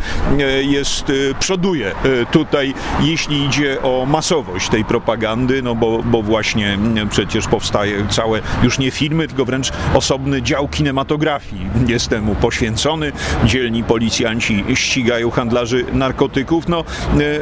jest, 0.63 1.13
przoduje 1.39 1.93
tutaj, 2.31 2.75
jeśli 3.01 3.45
idzie 3.45 3.83
o 3.83 4.07
masowość 4.07 4.69
tej 4.69 4.85
propagandy, 4.85 5.63
no 5.63 5.75
bo, 5.75 6.03
bo 6.03 6.23
właśnie 6.23 6.79
przecież 7.11 7.49
powstaje 7.49 8.07
całe, 8.09 8.41
już 8.63 8.79
nie 8.79 8.91
filmy, 8.91 9.29
tylko 9.29 9.45
wręcz 9.45 9.73
osobny 9.95 10.43
dział 10.43 10.69
kinematografii 10.69 11.67
jest 11.87 12.09
temu 12.09 12.35
poświęcony. 12.35 13.13
Dzielni 13.45 13.85
policjanci 13.85 14.52
ścigają 14.75 15.31
handlarzy 15.31 15.85
narkotyków. 15.93 16.69
No, 16.69 16.85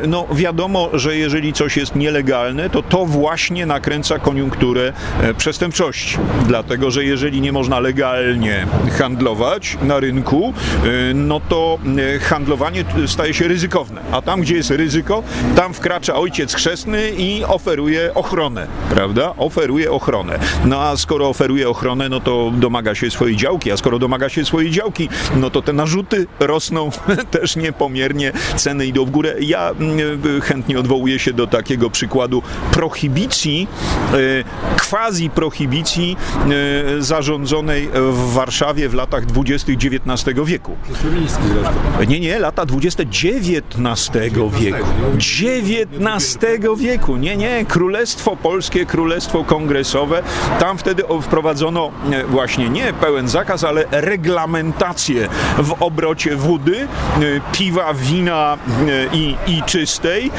no 0.09 0.27
wiadomo, 0.33 0.89
że 0.93 1.17
jeżeli 1.17 1.53
coś 1.53 1.77
jest 1.77 1.97
nielegalne, 1.97 2.71
to 2.71 2.83
to 2.83 3.07
właśnie 3.07 3.67
nakręca 3.67 4.19
koniunkturę 4.19 4.93
przestępczości. 5.37 6.19
Dlatego, 6.47 6.91
że 6.91 7.05
jeżeli 7.05 7.41
nie 7.41 7.53
można 7.53 7.81
legalnie 7.81 8.67
handlować 8.99 9.79
na 9.83 10.01
rynku, 10.01 10.55
no 11.15 11.41
to 11.49 11.79
handlowanie 12.21 12.85
staje 13.07 13.35
się 13.35 13.49
ryzykowne. 13.49 14.01
A 14.13 14.23
tam, 14.23 14.41
gdzie 14.41 14.55
jest 14.55 14.71
ryzyko, 14.71 15.23
tam 15.57 15.75
wkracza 15.75 16.15
ojciec 16.15 16.55
chrzestny 16.55 17.11
i 17.19 17.45
oferuje 17.45 18.15
ochronę, 18.15 18.67
prawda? 18.91 19.35
Oferuje 19.37 19.93
ochronę. 19.93 20.39
No 20.65 20.83
a 20.83 20.97
skoro 20.97 21.29
oferuje 21.29 21.69
ochronę, 21.69 22.09
no 22.09 22.21
to 22.21 22.53
domaga 22.55 22.95
się 22.95 23.11
swojej 23.11 23.37
działki, 23.37 23.73
a 23.73 23.77
skoro 23.77 23.99
domaga 23.99 24.29
się 24.29 24.45
swojej 24.45 24.71
działki, 24.71 25.09
no 25.37 25.51
to 25.51 25.63
te 25.63 25.73
narzuty 25.73 26.27
rosną 26.41 26.91
też 27.31 27.57
niepomiernie, 27.57 28.33
ceny 28.57 28.87
idą 28.87 29.05
w 29.05 29.11
górę. 29.11 29.35
Ja 29.41 29.71
chętnie 30.43 30.79
odwołuję 30.79 31.19
się 31.19 31.33
do 31.33 31.47
takiego 31.47 31.91
przykładu 31.91 32.43
prohibicji, 32.73 33.69
quasi 34.91 35.31
prohibicji 35.31 36.17
zarządzonej 36.99 37.89
w 37.95 38.33
Warszawie 38.33 38.89
w 38.89 38.95
latach 38.95 39.27
20. 39.27 39.73
XIX 39.73 40.39
wieku. 40.45 40.77
Nie, 42.09 42.21
nie, 42.21 42.39
lata 42.39 42.67
20. 42.67 43.03
XIX 43.03 44.11
wieku. 44.53 44.87
XIX 45.17 46.37
wieku. 46.79 47.17
Nie, 47.17 47.37
nie, 47.37 47.65
Królestwo 47.65 48.37
Polskie, 48.37 48.87
Królestwo 48.87 49.45
Kongresowe. 49.45 50.23
Tam 50.61 50.79
wtedy 50.79 51.03
wprowadzono 51.23 51.91
właśnie 52.29 52.69
nie 52.69 52.93
pełen 52.93 53.29
zakaz, 53.29 53.65
ale 53.65 53.85
reglamentację 53.91 55.29
w 55.59 55.83
obrocie 55.83 56.37
wody 56.37 56.80
kultury, 56.87 57.41
piwa, 57.53 57.95
wina 57.95 58.59
i, 59.13 59.37
i 59.47 59.63
czystej. 59.63 60.31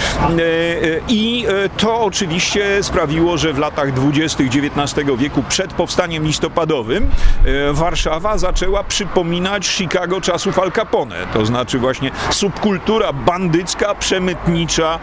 I 1.07 1.45
to 1.77 2.01
oczywiście 2.01 2.83
sprawiło, 2.83 3.37
że 3.37 3.53
w 3.53 3.57
latach 3.57 3.93
20. 3.93 4.43
XIX 4.43 5.09
wieku, 5.17 5.43
przed 5.49 5.73
powstaniem 5.73 6.23
listopadowym, 6.23 7.09
Warszawa 7.71 8.37
zaczęła 8.37 8.83
przypominać 8.83 9.67
Chicago 9.67 10.21
czasów 10.21 10.59
Al 10.59 10.71
Capone. 10.71 11.15
To 11.33 11.45
znaczy 11.45 11.79
właśnie 11.79 12.11
subkultura 12.29 13.13
bandycka, 13.13 13.95
przemytnicza, 13.95 14.99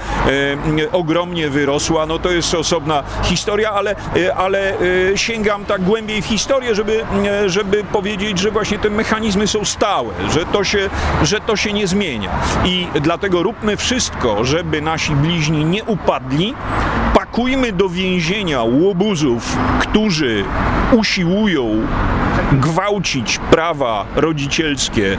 ogromnie 0.92 1.50
wyrosła. 1.50 2.06
No 2.06 2.18
to 2.18 2.30
jest 2.30 2.54
osobna 2.54 3.02
historia, 3.22 3.70
ale, 3.70 3.96
ale 4.36 4.74
sięgam 5.14 5.64
tak 5.64 5.82
głębiej 5.82 6.22
w 6.22 6.26
historię, 6.26 6.74
żeby, 6.74 7.04
żeby 7.46 7.84
powiedzieć, 7.84 8.38
że 8.38 8.50
właśnie 8.50 8.78
te 8.78 8.90
mechanizmy 8.90 9.46
są 9.46 9.64
stałe, 9.64 10.14
że 10.30 10.46
to 10.46 10.64
się, 10.64 10.90
że 11.28 11.40
to 11.40 11.56
się 11.56 11.72
nie 11.72 11.86
zmienia. 11.86 12.30
I 12.64 12.86
dlatego 13.00 13.42
róbmy 13.42 13.76
wszystko, 13.76 14.44
żeby 14.44 14.82
nasi 14.82 15.12
bliźni 15.14 15.64
nie 15.64 15.84
upadli. 15.84 16.54
Pakujmy 17.14 17.72
do 17.72 17.88
więzienia 17.88 18.62
łobuzów, 18.62 19.56
którzy 19.80 20.44
usiłują 20.92 21.86
gwałcić 22.52 23.38
prawa 23.50 24.06
rodzicielskie, 24.16 25.12
e, 25.12 25.18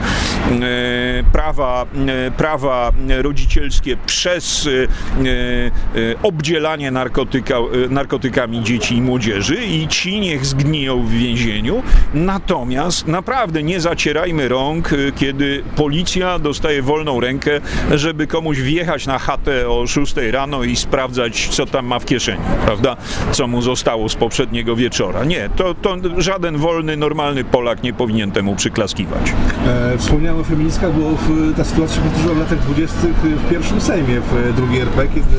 prawa, 1.32 1.86
e, 2.08 2.32
prawa 2.32 2.92
rodzicielskie 3.22 3.98
przez 4.06 4.68
e, 4.68 6.20
obdzielanie 6.24 6.92
narkotyka, 6.92 7.56
narkotykami 7.90 8.64
dzieci 8.64 8.96
i 8.96 9.02
młodzieży 9.02 9.56
i 9.66 9.88
ci 9.88 10.20
niech 10.20 10.46
zgniją 10.46 11.04
w 11.04 11.12
więzieniu. 11.12 11.84
Natomiast 12.14 13.08
naprawdę 13.08 13.64
nie 13.64 13.82
zacierajmy 13.82 14.48
rąk, 14.48 14.90
kiedy 15.16 15.64
policja 15.76 16.40
dostaje 16.40 16.82
wolną 16.82 17.20
rękę, 17.20 17.52
żeby 17.92 18.28
komuś 18.28 18.60
wjechać 18.60 19.08
na 19.08 19.20
chatę 19.20 19.70
o 19.70 19.88
6 19.88 20.16
rano 20.32 20.64
i 20.64 20.76
sprawdzać, 20.76 21.48
co 21.48 21.66
tam 21.66 21.86
ma 21.86 22.00
w 22.00 22.06
kieszeni, 22.06 22.44
prawda? 22.66 22.98
Co 23.32 23.48
mu 23.48 23.62
zostało 23.62 24.10
z 24.10 24.16
poprzedniego 24.16 24.76
wieczora. 24.76 25.24
Nie, 25.26 25.50
to, 25.56 25.74
to 25.74 25.98
żaden 26.18 26.58
wolny, 26.58 26.98
normalny 26.98 27.19
Polak 27.52 27.84
nie 27.84 27.94
powinien 27.94 28.32
temu 28.32 28.56
przyklaskiwać. 28.56 29.34
E, 29.68 29.98
wspomniałem 29.98 30.42
o 30.42 30.44
feministkach, 30.44 30.94
bo 30.94 31.10
w, 31.10 31.54
ta 31.58 31.64
sytuacja 31.64 32.02
powtórzyła 32.02 32.36
w 32.36 32.40
latach 32.40 32.60
20. 32.60 32.98
w 33.24 33.50
pierwszym 33.50 33.82
Sejmie 33.82 34.22
w 34.22 34.54
drugiej 34.56 34.82
RP, 34.82 35.08
kiedy 35.08 35.38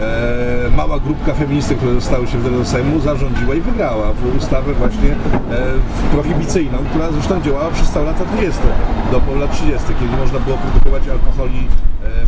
e, 0.00 0.76
mała 0.76 1.00
grupka 1.00 1.34
feministek, 1.34 1.78
które 1.78 1.94
dostały 1.94 2.26
się 2.26 2.38
do 2.38 2.64
Sejmu, 2.64 3.00
zarządziła 3.00 3.54
i 3.54 3.60
wygrała 3.60 4.12
w 4.12 4.36
ustawę 4.36 4.74
właśnie 4.74 5.10
e, 5.10 5.16
prohibicyjną, 6.12 6.78
która 6.90 7.12
zresztą 7.12 7.42
działała 7.42 7.70
przez 7.70 7.90
całe 7.90 8.06
lata 8.06 8.24
20. 8.24 8.62
do 9.12 9.34
lat 9.40 9.52
30., 9.52 9.86
kiedy 10.00 10.16
można 10.16 10.38
było 10.38 10.56
produkować 10.56 11.02
alkoholi 11.08 11.68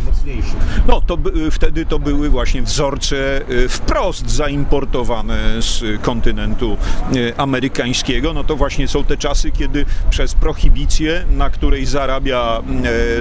mocniejszych. 0.05 0.55
No, 0.87 1.01
to 1.01 1.17
by, 1.17 1.51
wtedy 1.51 1.85
to 1.85 1.99
były 1.99 2.29
właśnie 2.29 2.61
wzorce 2.61 3.15
e, 3.37 3.69
wprost 3.69 4.29
zaimportowane 4.29 5.61
z 5.61 6.01
kontynentu 6.01 6.77
e, 7.15 7.39
amerykańskiego. 7.39 8.33
No 8.33 8.43
to 8.43 8.55
właśnie 8.55 8.87
są 8.87 9.03
te 9.03 9.17
czasy, 9.17 9.51
kiedy 9.51 9.85
przez 10.09 10.33
prohibicję, 10.33 11.25
na 11.29 11.49
której 11.49 11.85
zarabia 11.85 12.61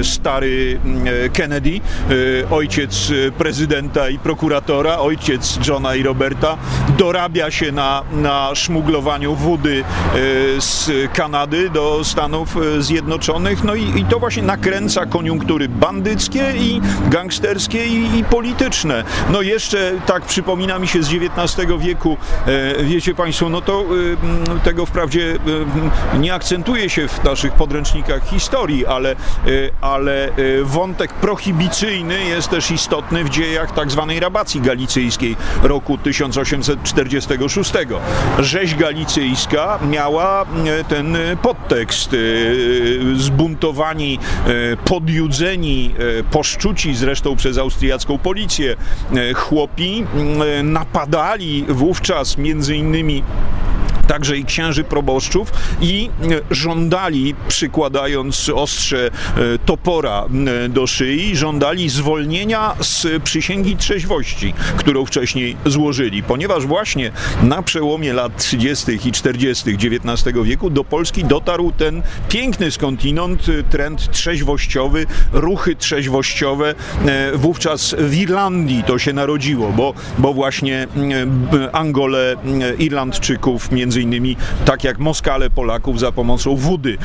e, 0.01 0.05
stary 0.05 0.81
Kennedy, 1.33 1.81
ojciec 2.51 3.13
prezydenta 3.39 4.09
i 4.09 4.19
prokuratora, 4.19 4.99
ojciec 4.99 5.59
Johna 5.69 5.95
i 5.95 6.03
Roberta, 6.03 6.57
dorabia 6.99 7.51
się 7.51 7.73
na, 7.73 8.03
na 8.13 8.55
szmuglowaniu 8.55 9.35
wody 9.35 9.85
z 10.59 10.91
Kanady 11.13 11.71
do 11.71 12.05
Stanów 12.05 12.57
Zjednoczonych. 12.79 13.65
No 13.65 13.75
i, 13.75 14.01
i 14.01 14.05
to 14.05 14.19
właśnie 14.19 14.43
nakręca 14.43 15.07
koniunktury 15.07 15.69
bandyckie 15.69 16.54
i 16.57 16.81
gangsterskie 17.11 17.87
i, 17.87 18.19
i, 18.19 18.25
polityczne. 18.25 19.05
No 19.31 19.43
jeszcze 19.43 19.93
tak 20.07 20.23
przypomina 20.23 20.79
mi 20.79 20.89
się 20.89 21.03
z 21.03 21.09
XIX 21.09 21.73
wieku, 21.79 22.17
e, 22.47 22.85
wiecie 22.85 23.15
Państwo, 23.15 23.49
no 23.49 23.61
to 23.61 23.85
e, 24.57 24.61
tego 24.65 24.87
wprawdzie 24.87 25.39
e, 26.15 26.19
nie 26.19 26.35
akcentuje 26.35 26.91
się 26.91 27.09
w 27.09 27.25
naszych 27.25 27.53
podręcznikach 27.53 28.29
historii, 28.29 28.87
ale, 28.87 29.17
ale 29.81 30.29
wątek 30.63 31.13
prohibicyjny 31.13 32.25
jest 32.25 32.51
też 32.51 32.71
istotny 32.71 33.25
w 33.25 33.31
dziejach 33.31 33.75
tak 33.75 33.91
zwanej 33.91 34.21
rabacji 34.21 34.61
galicyjskiej 34.61 35.37
roku 35.63 35.99
1846. 35.99 37.73
Rzeź 38.39 38.75
galicyjska 38.75 39.79
miała 39.91 40.47
ten 40.89 41.17
podtekst 41.43 42.17
zbuntowani, 43.17 44.19
podjudzeni, 44.85 45.95
poszczuci 46.45 46.95
zresztą 46.95 47.37
przez 47.37 47.59
austriacką 47.59 48.19
policję. 48.19 48.77
Chłopi 49.35 50.05
napadali 50.63 51.65
wówczas 51.69 52.39
między 52.39 52.77
innymi 52.77 53.23
także 54.07 54.37
i 54.37 54.45
księży 54.45 54.85
proboszczów 54.85 55.53
i 55.81 56.11
żądali, 56.51 57.35
przykładając 57.49 58.49
ostrze 58.55 59.11
topora 59.67 60.25
do 60.69 60.87
szyi, 60.87 61.37
żądali 61.37 61.89
zwolnienia 61.89 62.75
z 62.81 63.23
przysięgi 63.23 63.77
trzeźwości, 63.77 64.55
którą 64.77 65.07
wcześniej 65.07 65.57
złożyli, 65.67 66.23
ponieważ 66.23 66.67
właśnie 66.67 67.13
na 67.43 67.63
przełomie 67.63 68.13
lat 68.13 68.37
30. 68.37 68.99
i 69.05 69.13
40. 69.13 69.71
XIX 69.71 70.39
wieku 70.45 70.71
do 70.71 70.85
Polski 70.85 71.25
dotarł 71.25 71.73
ten 71.73 72.03
piękny 72.29 72.71
skądinąd 72.71 73.47
trend 73.71 74.11
trzeźwościowy, 74.11 75.07
ruchy 75.33 75.77
trzeźwościowe. 75.77 76.75
Wówczas 77.35 77.95
w 77.99 78.15
Irlandii 78.15 78.85
to 78.87 78.99
się 78.99 79.13
narodziło, 79.13 79.73
bo, 79.73 79.95
bo 80.19 80.33
właśnie 80.33 80.87
Angole 81.73 82.37
Irlandczyków 82.79 83.73
między 83.73 83.94
innymi 84.03 84.37
tak 84.65 84.85
jak 84.85 84.99
Moskale 84.99 85.51
Polaków 85.51 86.01
za 86.01 86.13
pomocą 86.13 86.57
wody 86.57 86.99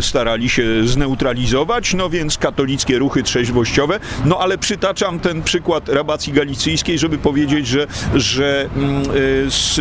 starali 0.00 0.48
się 0.48 0.88
zneutralizować, 0.88 1.94
no 1.94 2.10
więc 2.10 2.38
katolickie 2.38 2.98
ruchy 2.98 3.22
trzeźwościowe, 3.22 4.00
no 4.24 4.38
ale 4.38 4.58
przytaczam 4.58 5.20
ten 5.20 5.42
przykład 5.42 5.88
rabacji 5.88 6.32
galicyjskiej, 6.32 6.98
żeby 6.98 7.18
powiedzieć, 7.18 7.66
że, 7.66 7.86
że 8.14 8.68
z, 9.48 9.80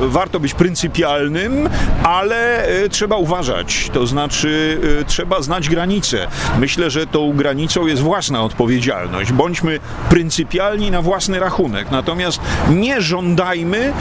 warto 0.00 0.40
być 0.40 0.54
pryncypialnym, 0.54 1.68
ale 2.02 2.66
trzeba 2.90 3.16
uważać, 3.16 3.90
to 3.92 4.06
znaczy 4.06 4.80
trzeba 5.06 5.42
znać 5.42 5.68
granice. 5.68 6.26
Myślę, 6.58 6.90
że 6.90 7.06
tą 7.06 7.32
granicą 7.32 7.86
jest 7.86 8.02
własna 8.02 8.42
odpowiedzialność. 8.42 9.32
Bądźmy 9.32 9.80
pryncypialni 10.10 10.90
na 10.90 11.02
własny 11.02 11.38
rachunek, 11.38 11.90
natomiast 11.90 12.40
nie 12.70 13.00
żądajmy 13.00 13.92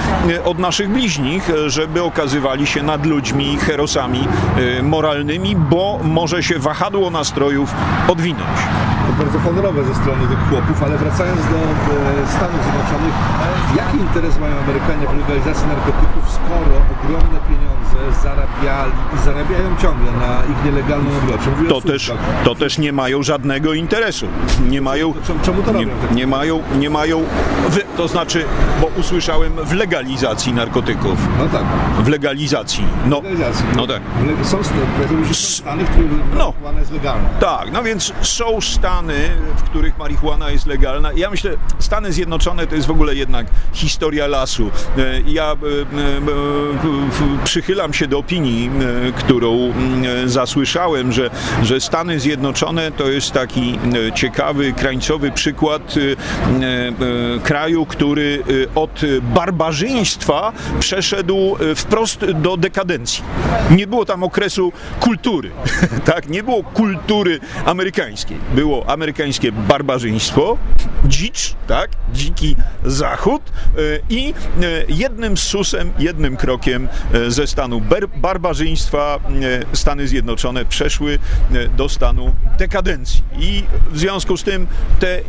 od 0.46 0.60
naszych 0.60 0.90
bliźnich, 1.32 1.52
żeby 1.67 2.04
okazywali 2.04 2.67
się 2.67 2.84
nad 2.84 3.06
ludźmi, 3.06 3.58
herosami 3.58 4.28
moralnymi, 4.84 5.56
bo 5.56 6.00
może 6.04 6.44
się 6.44 6.60
wahadło 6.60 7.10
nastrojów 7.10 7.74
odwinąć. 8.08 8.91
To 9.17 9.24
bardzo 9.24 9.39
honorowe 9.39 9.84
ze 9.84 9.95
strony 9.95 10.28
tych 10.28 10.50
chłopów, 10.50 10.84
ale 10.84 10.97
wracając 10.97 11.41
do 11.41 11.58
Stanów 12.36 12.60
Zjednoczonych, 12.63 13.13
jaki 13.78 13.97
interes 13.97 14.39
mają 14.39 14.54
Amerykanie 14.63 15.08
w 15.08 15.17
legalizacji 15.30 15.67
narkotyków, 15.67 16.24
skoro 16.32 16.76
ogromne 16.93 17.39
pieniądze 17.50 18.21
zarabiali 18.24 18.91
i 19.15 19.26
zarabiają 19.26 19.76
ciągle 19.82 20.12
na 20.12 20.39
ich 20.52 20.65
nielegalnym 20.65 21.12
obrocie? 21.24 21.50
Mówię 21.58 21.69
To 21.69 21.82
też, 21.82 22.12
to 22.43 22.56
też 22.56 22.78
nie 22.78 22.93
mają 22.93 23.24
żadnego 23.24 23.74
interesu. 23.74 24.26
Nie 24.69 24.82
mają, 24.82 25.13
Czemu, 25.28 25.39
czemu 25.43 25.62
to 25.63 25.71
nie, 25.71 25.80
robią? 25.86 25.91
tak? 26.02 26.15
nie 26.15 26.28
mają, 26.28 26.62
nie 26.80 26.89
mają 26.89 27.24
w, 27.69 27.97
to 27.97 28.08
znaczy, 28.08 28.45
bo 28.82 28.88
usłyszałem 29.00 29.54
w 29.65 29.74
legalizacji 29.74 30.54
narkotyków. 30.54 31.19
No 31.39 31.45
tak, 31.60 31.63
W 32.06 32.08
legalizacji. 32.08 32.84
No, 33.06 33.15
legalizacji. 33.15 33.65
no 33.76 33.88
tak. 33.88 34.02
Są 34.43 34.58
stany, 35.34 35.86
w 35.86 35.89
których 35.89 36.10
No. 36.38 36.54
jest 36.80 36.91
legalna. 36.91 37.30
Tak, 37.39 37.71
no 37.71 37.84
więc 37.84 38.13
są 38.21 38.62
Stany, 38.62 39.01
w 39.58 39.64
których 39.64 39.98
marihuana 39.98 40.50
jest 40.50 40.66
legalna. 40.66 41.12
Ja 41.16 41.30
myślę, 41.30 41.52
Stany 41.80 42.12
Zjednoczone 42.12 42.68
to 42.68 42.76
jest 42.76 42.88
w 42.88 42.92
ogóle 42.92 43.16
jednak 43.16 43.48
historia 43.74 44.28
lasu. 44.28 44.72
E, 44.98 45.22
Ja 45.26 45.52
e, 45.52 45.56
e, 45.56 47.44
przychylam 47.44 47.94
się 47.94 48.08
do 48.08 48.18
opinii, 48.18 48.70
którą 49.16 49.74
zasłyszałem, 50.26 51.12
że, 51.12 51.30
że 51.64 51.82
Stany 51.82 52.20
Zjednoczone 52.20 52.92
to 52.92 53.08
jest 53.10 53.32
taki 53.32 53.80
ciekawy, 54.16 54.74
krańcowy 54.74 55.32
przykład 55.32 55.96
kraju, 57.44 57.86
który 57.86 58.44
od 58.76 59.02
barbarzyństwa 59.22 60.52
przeszedł 60.80 61.58
wprost 61.76 62.26
do 62.26 62.58
dekadencji. 62.58 63.24
Nie 63.72 63.88
było 63.88 64.06
tam 64.06 64.24
okresu 64.24 64.72
kultury, 65.00 65.52
tak? 66.06 66.30
Nie 66.30 66.44
było 66.44 66.64
kultury 66.64 67.40
amerykańskiej. 67.66 68.38
Było 68.56 68.90
amerykańskie 68.92 69.52
barbarzyństwo, 69.52 70.58
dzicz, 71.06 71.56
tak, 71.68 71.90
dziki 72.14 72.56
zachód 72.86 73.42
i 74.10 74.34
jednym 74.88 75.38
susem, 75.38 75.92
jednym 76.00 76.38
krokiem 76.38 76.88
ze 77.28 77.48
stanu 77.48 77.82
barbarzyństwa 78.16 79.20
Stany 79.74 80.08
Zjednoczone 80.08 80.66
przeszły 80.66 81.20
do 81.78 81.90
stanu 81.90 82.34
dekadencji. 82.58 83.24
I 83.40 83.64
w 83.92 84.00
związku 84.00 84.38
z 84.38 84.44
tym 84.44 84.68
te 85.00 85.22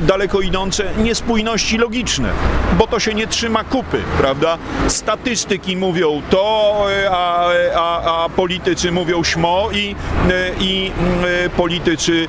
daleko 0.00 0.40
idące 0.40 0.84
niespójności 0.98 1.78
logiczne, 1.78 2.32
bo 2.78 2.86
to 2.86 3.00
się 3.00 3.14
nie 3.14 3.26
trzyma 3.26 3.64
kupy, 3.64 4.02
prawda? 4.18 4.58
Statystyki 4.88 5.76
mówią 5.76 6.22
to, 6.30 6.74
a, 7.10 7.50
a, 7.74 8.24
a 8.24 8.28
politycy 8.28 8.92
mówią 8.92 9.24
śmo 9.24 9.68
i, 9.72 9.94
i 10.60 10.92
politycy, 11.56 12.28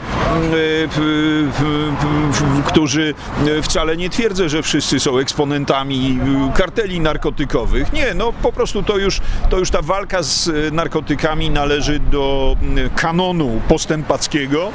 którzy 2.65 3.13
wcale 3.61 3.97
nie 3.97 4.09
twierdzą, 4.09 4.49
że 4.49 4.63
wszyscy 4.63 4.99
są 4.99 5.17
eksponentami 5.17 6.19
karteli 6.55 6.99
narkotykowych. 6.99 7.93
Nie, 7.93 8.13
no 8.13 8.33
po 8.33 8.51
prostu 8.51 8.83
to 8.83 8.97
już, 8.97 9.21
to 9.49 9.59
już 9.59 9.69
ta 9.69 9.81
walka 9.81 10.23
z 10.23 10.49
narkotykami 10.73 11.49
należy 11.49 11.99
do 11.99 12.55
kanonu 12.95 13.61
postępackiego 13.67 14.71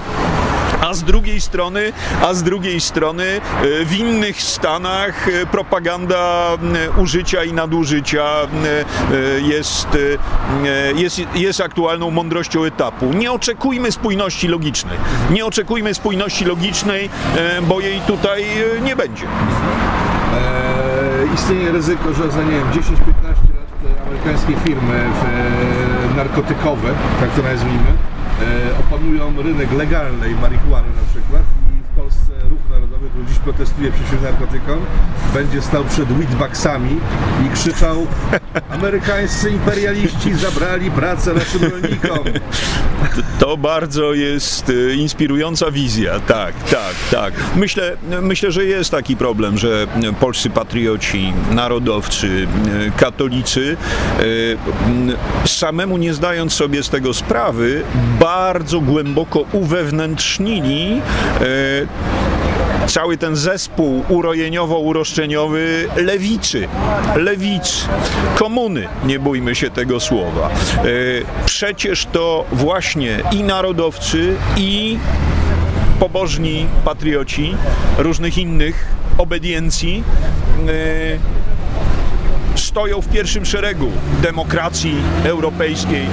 a 0.80 0.94
z 0.94 1.02
drugiej 1.02 1.40
strony, 1.40 1.92
a 2.22 2.34
z 2.34 2.42
drugiej 2.42 2.80
strony 2.80 3.24
e, 3.24 3.40
w 3.84 3.98
innych 3.98 4.42
stanach 4.42 5.28
e, 5.28 5.46
propaganda 5.46 6.48
e, 6.96 7.00
użycia 7.00 7.44
i 7.44 7.52
nadużycia 7.52 8.24
jest, 9.42 9.88
jest, 10.94 11.20
jest 11.34 11.60
aktualną 11.60 12.10
mądrością 12.10 12.64
etapu. 12.64 13.06
Nie 13.06 13.32
oczekujmy 13.32 13.92
spójności 13.92 14.48
logicznej. 14.48 14.98
Nie 15.30 15.46
oczekujmy 15.46 15.94
spójności 15.94 16.44
logicznej, 16.44 17.10
bo 17.62 17.80
jej 17.80 18.00
tutaj 18.00 18.44
nie 18.82 18.96
będzie. 18.96 19.24
Eee, 19.24 19.30
istnieje 21.34 21.72
ryzyko, 21.72 22.14
że 22.14 22.30
za 22.30 22.42
nie 22.42 22.50
wiem 22.50 22.70
10-15 22.70 22.74
lat 23.24 23.36
amerykańskie 24.06 24.54
firmy 24.64 25.04
narkotykowe, 26.16 26.88
tak 27.20 27.30
to 27.30 27.42
nazwijmy, 27.42 27.92
E, 28.17 28.17
opanują 28.80 29.42
rynek 29.42 29.72
legalnej 29.72 30.34
marihuany 30.34 30.88
na 30.88 31.02
przykład 31.10 31.42
dziś 33.28 33.38
protestuje 33.38 33.92
przeciw 33.92 34.22
narkotykom, 34.22 34.78
będzie 35.34 35.62
stał 35.62 35.84
przed 35.84 36.10
weedbacksami 36.10 37.00
i 37.46 37.50
krzyczał 37.54 38.06
amerykańscy 38.70 39.50
imperialiści 39.50 40.34
zabrali 40.34 40.90
pracę 40.90 41.34
naszym 41.34 41.62
rolnikom. 41.64 42.18
To 43.38 43.56
bardzo 43.56 44.14
jest 44.14 44.70
e, 44.70 44.94
inspirująca 44.94 45.70
wizja, 45.70 46.20
tak, 46.20 46.54
tak, 46.70 46.94
tak. 47.10 47.34
Myślę, 47.56 47.96
myślę, 48.22 48.52
że 48.52 48.64
jest 48.64 48.90
taki 48.90 49.16
problem, 49.16 49.58
że 49.58 49.86
polscy 50.20 50.50
patrioci, 50.50 51.32
narodowcy, 51.50 52.46
e, 52.86 52.90
katolicy, 52.98 53.76
samemu 55.44 55.96
nie 55.98 56.14
zdając 56.14 56.52
sobie 56.52 56.82
z 56.82 56.90
tego 56.90 57.14
sprawy, 57.14 57.82
bardzo 58.20 58.80
głęboko 58.80 59.44
uwewnętrznili 59.52 61.00
cały 62.88 63.16
ten 63.16 63.36
zespół 63.36 64.04
urojeniowo-uroszczeniowy 64.08 65.88
lewicy, 65.96 66.68
lewicy, 67.16 67.86
komuny, 68.36 68.88
nie 69.04 69.18
bójmy 69.18 69.54
się 69.54 69.70
tego 69.70 70.00
słowa. 70.00 70.48
E, 70.48 70.84
przecież 71.44 72.06
to 72.12 72.44
właśnie 72.52 73.20
i 73.32 73.42
narodowcy, 73.42 74.34
i 74.56 74.98
pobożni 76.00 76.66
patrioci 76.84 77.54
różnych 77.98 78.38
innych 78.38 78.86
obediencji 79.18 80.02
e, 80.68 82.58
stoją 82.58 83.00
w 83.00 83.08
pierwszym 83.08 83.46
szeregu 83.46 83.90
demokracji 84.22 84.94
europejskiej 85.24 86.06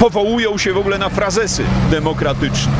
powołują 0.00 0.58
się 0.58 0.72
w 0.72 0.78
ogóle 0.78 0.98
na 0.98 1.08
frazesy 1.08 1.62
demokratyczne. 1.90 2.72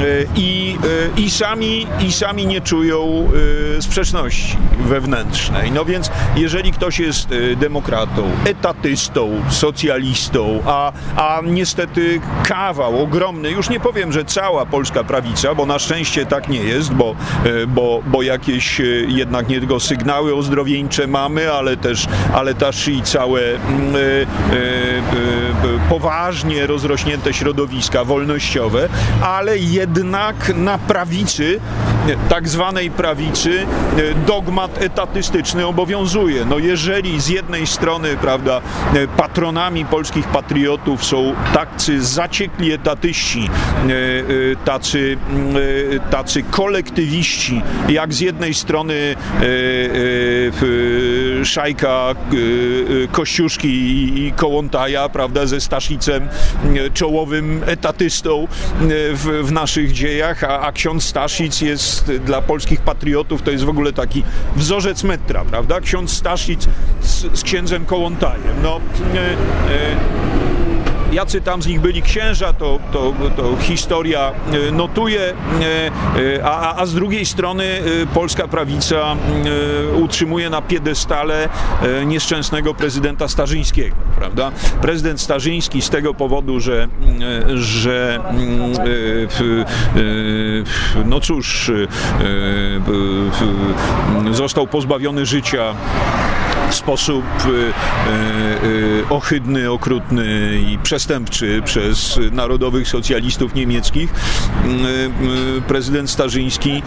E, 0.00 0.24
I, 0.36 0.78
e, 1.16 1.20
i, 1.20 1.30
sami, 1.30 1.86
I 2.00 2.12
sami 2.12 2.46
nie 2.46 2.60
czują 2.60 3.28
sprzeczności 3.80 4.56
wewnętrznej. 4.80 5.72
No 5.72 5.84
więc 5.84 6.10
jeżeli 6.36 6.72
ktoś 6.72 6.98
jest 6.98 7.28
demokratą, 7.56 8.30
etatystą, 8.44 9.30
socjalistą, 9.48 10.60
a, 10.66 10.92
a 11.16 11.40
niestety 11.44 12.20
kawał 12.44 13.02
ogromny, 13.02 13.50
już 13.50 13.70
nie 13.70 13.80
powiem, 13.80 14.12
że 14.12 14.24
cała 14.24 14.66
polska 14.66 15.04
prawica, 15.04 15.54
bo 15.54 15.66
na 15.66 15.78
szczęście 15.78 16.26
tak 16.26 16.48
nie 16.48 16.58
jest, 16.58 16.92
bo, 16.94 17.14
bo, 17.68 18.02
bo 18.06 18.22
jakieś 18.22 18.80
jednak 19.08 19.48
nie 19.48 19.58
tylko 19.58 19.80
sygnały 19.80 20.34
ozdrowieńcze 20.34 21.06
mamy, 21.06 21.52
ale 21.52 21.76
też, 21.76 22.06
ale 22.34 22.54
też 22.54 22.88
i 22.88 23.02
całe 23.02 23.40
poważnie 25.88 26.66
rozrośnięte 26.66 27.32
środowiska 27.32 28.04
wolnościowe, 28.04 28.88
ale 29.22 29.58
jednak 29.58 29.85
na 30.54 30.78
prawicy, 30.78 31.60
tak 32.28 32.48
zwanej 32.48 32.90
prawicy, 32.90 33.66
dogmat 34.26 34.82
etatystyczny 34.82 35.66
obowiązuje. 35.66 36.44
No 36.44 36.58
jeżeli 36.58 37.20
z 37.20 37.28
jednej 37.28 37.66
strony, 37.66 38.16
prawda, 38.20 38.60
patronami 39.16 39.84
polskich 39.84 40.26
patriotów 40.28 41.04
są 41.04 41.34
tacy 41.54 42.04
zaciekli 42.04 42.72
etatyści, 42.72 43.50
tacy, 44.64 45.16
tacy 46.10 46.42
kolektywiści, 46.42 47.62
jak 47.88 48.14
z 48.14 48.20
jednej 48.20 48.54
strony 48.54 49.16
szajka 51.44 52.14
Kościuszki 53.12 53.68
i 54.26 54.32
Kołątaja, 54.32 55.08
prawda, 55.08 55.46
ze 55.46 55.60
Staszicem, 55.60 56.28
czołowym 56.94 57.62
etatystą 57.66 58.48
w, 59.12 59.40
w 59.44 59.52
naszych 59.76 59.92
dziejach, 59.92 60.44
a, 60.44 60.60
a, 60.60 60.72
ksiądz 60.72 61.04
Staszic 61.04 61.60
jest 61.60 62.12
dla 62.12 62.42
polskich 62.42 62.80
patriotów, 62.80 63.42
to 63.42 63.50
jest 63.50 63.64
w 63.64 63.68
ogóle 63.68 63.92
taki 63.92 64.22
wzorzec 64.56 65.04
metra, 65.04 65.44
prawda? 65.44 65.80
Ksiądz 65.80 66.12
Staszic 66.12 66.68
z, 67.00 67.38
z 67.38 67.42
księdzem 67.42 67.86
Kołątajem. 67.86 68.62
No, 68.62 68.80
e, 69.14 69.20
e, 69.20 70.35
jacy 71.12 71.40
tam 71.40 71.62
z 71.62 71.66
nich 71.66 71.80
byli 71.80 72.02
księża, 72.02 72.52
to, 72.52 72.78
to, 72.92 73.12
to 73.36 73.56
historia 73.56 74.32
e, 74.68 74.72
notuje, 74.72 75.20
e, 75.20 75.34
e, 76.36 76.44
a, 76.44 76.76
a 76.76 76.86
z 76.86 76.94
drugiej 76.94 77.26
strony 77.26 77.64
polska 78.14 78.48
prawica 78.48 79.16
utrzymuje 80.02 80.50
na 80.50 80.62
piedestale 80.62 81.48
nieszczęsnego 82.06 82.74
prezydenta 82.74 83.28
Starzyńskiego, 83.28 83.96
prawda? 84.16 84.52
Prezydent 84.82 85.20
Starzyński 85.20 85.82
z 85.82 85.90
tego 85.90 86.14
powodu, 86.14 86.60
że, 86.60 86.88
że 87.54 88.20
no 91.04 91.20
cóż, 91.20 91.72
został 94.30 94.66
pozbawiony 94.66 95.26
życia 95.26 95.74
w 96.70 96.74
sposób 96.74 97.24
y, 97.46 97.48
y, 97.48 98.66
y, 98.66 99.04
ohydny, 99.10 99.70
okrutny 99.70 100.58
i 100.70 100.78
przestępczy 100.78 101.62
przez 101.64 102.20
narodowych 102.32 102.88
socjalistów 102.88 103.54
niemieckich. 103.54 104.14
Prezydent 105.68 106.10
Starzyński 106.10 106.82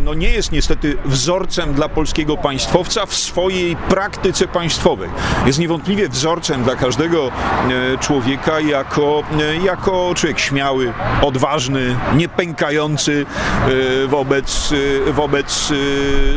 no 0.00 0.14
nie 0.14 0.28
jest 0.28 0.52
niestety 0.52 0.96
wzorcem 1.04 1.74
dla 1.74 1.88
polskiego 1.88 2.36
państwowca 2.36 3.06
w 3.06 3.14
swojej 3.14 3.76
praktyce 3.76 4.48
państwowej. 4.48 5.08
Jest 5.46 5.58
niewątpliwie 5.58 6.08
wzorcem 6.08 6.64
dla 6.64 6.76
każdego 6.76 7.30
człowieka 8.00 8.60
jako, 8.60 9.22
jako 9.64 10.12
człowiek 10.14 10.38
śmiały, 10.38 10.92
odważny, 11.22 11.96
niepękający 12.16 13.26
wobec, 14.08 14.74
wobec 15.12 15.72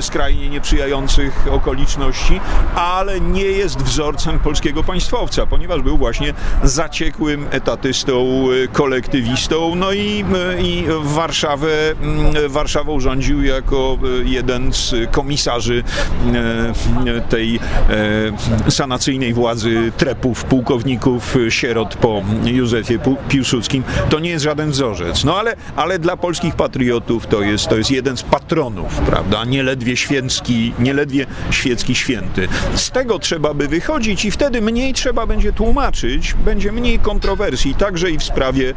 skrajnie 0.02 0.50
nieprzyjających 0.50 1.47
okoliczności 1.52 1.77
okoliczności, 1.78 2.40
ale 2.76 3.22
nie 3.22 3.44
jest 3.44 3.82
wzorcem 3.82 4.40
polskiego 4.40 4.84
państwowca, 4.84 5.46
ponieważ 5.46 5.82
był 5.82 5.98
właśnie 5.98 6.34
zaciekłym 6.63 7.48
etatystą, 7.52 8.46
y, 8.52 8.68
kolektywistą, 8.68 9.76
no 9.76 9.92
i, 9.92 10.26
y, 10.58 10.62
i 10.62 10.86
Warszawę, 11.02 11.92
mm, 12.02 12.50
Warszawą 12.50 13.00
rządził 13.00 13.44
jako 13.44 13.98
y, 14.22 14.26
jeden 14.26 14.74
z 14.74 14.96
komisarzy 15.12 15.84
tej 17.30 17.60
sanacyjnej 18.70 19.34
władzy 19.34 19.92
trepów, 19.98 20.44
pułkowników, 20.44 21.36
sierot 21.50 21.96
po 21.96 22.22
Józefie 22.46 23.00
Piłsudskim. 23.30 23.84
To 24.10 24.20
nie 24.20 24.30
jest 24.30 24.44
żaden 24.44 24.72
wzorzec. 24.72 25.24
No 25.24 25.40
ale, 25.40 25.56
ale 25.76 26.00
dla 26.00 26.18
polskich 26.18 26.56
patriotów 26.56 27.28
to 27.28 27.42
jest, 27.42 27.68
to 27.68 27.78
jest 27.78 27.92
jeden 27.92 28.18
z 28.18 28.24
patronów, 28.24 29.00
prawda? 29.00 29.46
Nieledwie 29.46 29.98
święcki, 29.98 30.74
nieledwie 30.80 31.26
święcki 31.52 31.66
świecki 31.67 31.95
święty. 31.95 32.47
Z 32.75 32.91
tego 32.91 33.19
trzeba 33.19 33.53
by 33.53 33.67
wychodzić 33.67 34.25
i 34.25 34.32
wtedy 34.32 34.62
mniej 34.62 34.93
trzeba 34.93 35.25
będzie 35.25 35.53
tłumaczyć, 35.53 36.34
będzie 36.34 36.71
mniej 36.71 36.99
kontrowersji, 36.99 37.75
także 37.75 38.12
i 38.12 38.17
w 38.17 38.23
sprawie, 38.23 38.73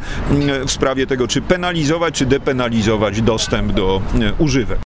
w 0.65 0.71
sprawie 0.71 1.07
tego, 1.07 1.27
czy 1.27 1.41
penalizować, 1.41 2.15
czy 2.15 2.25
depenalizować 2.25 3.21
dostęp 3.21 3.71
do 3.71 4.01
używek. 4.39 4.90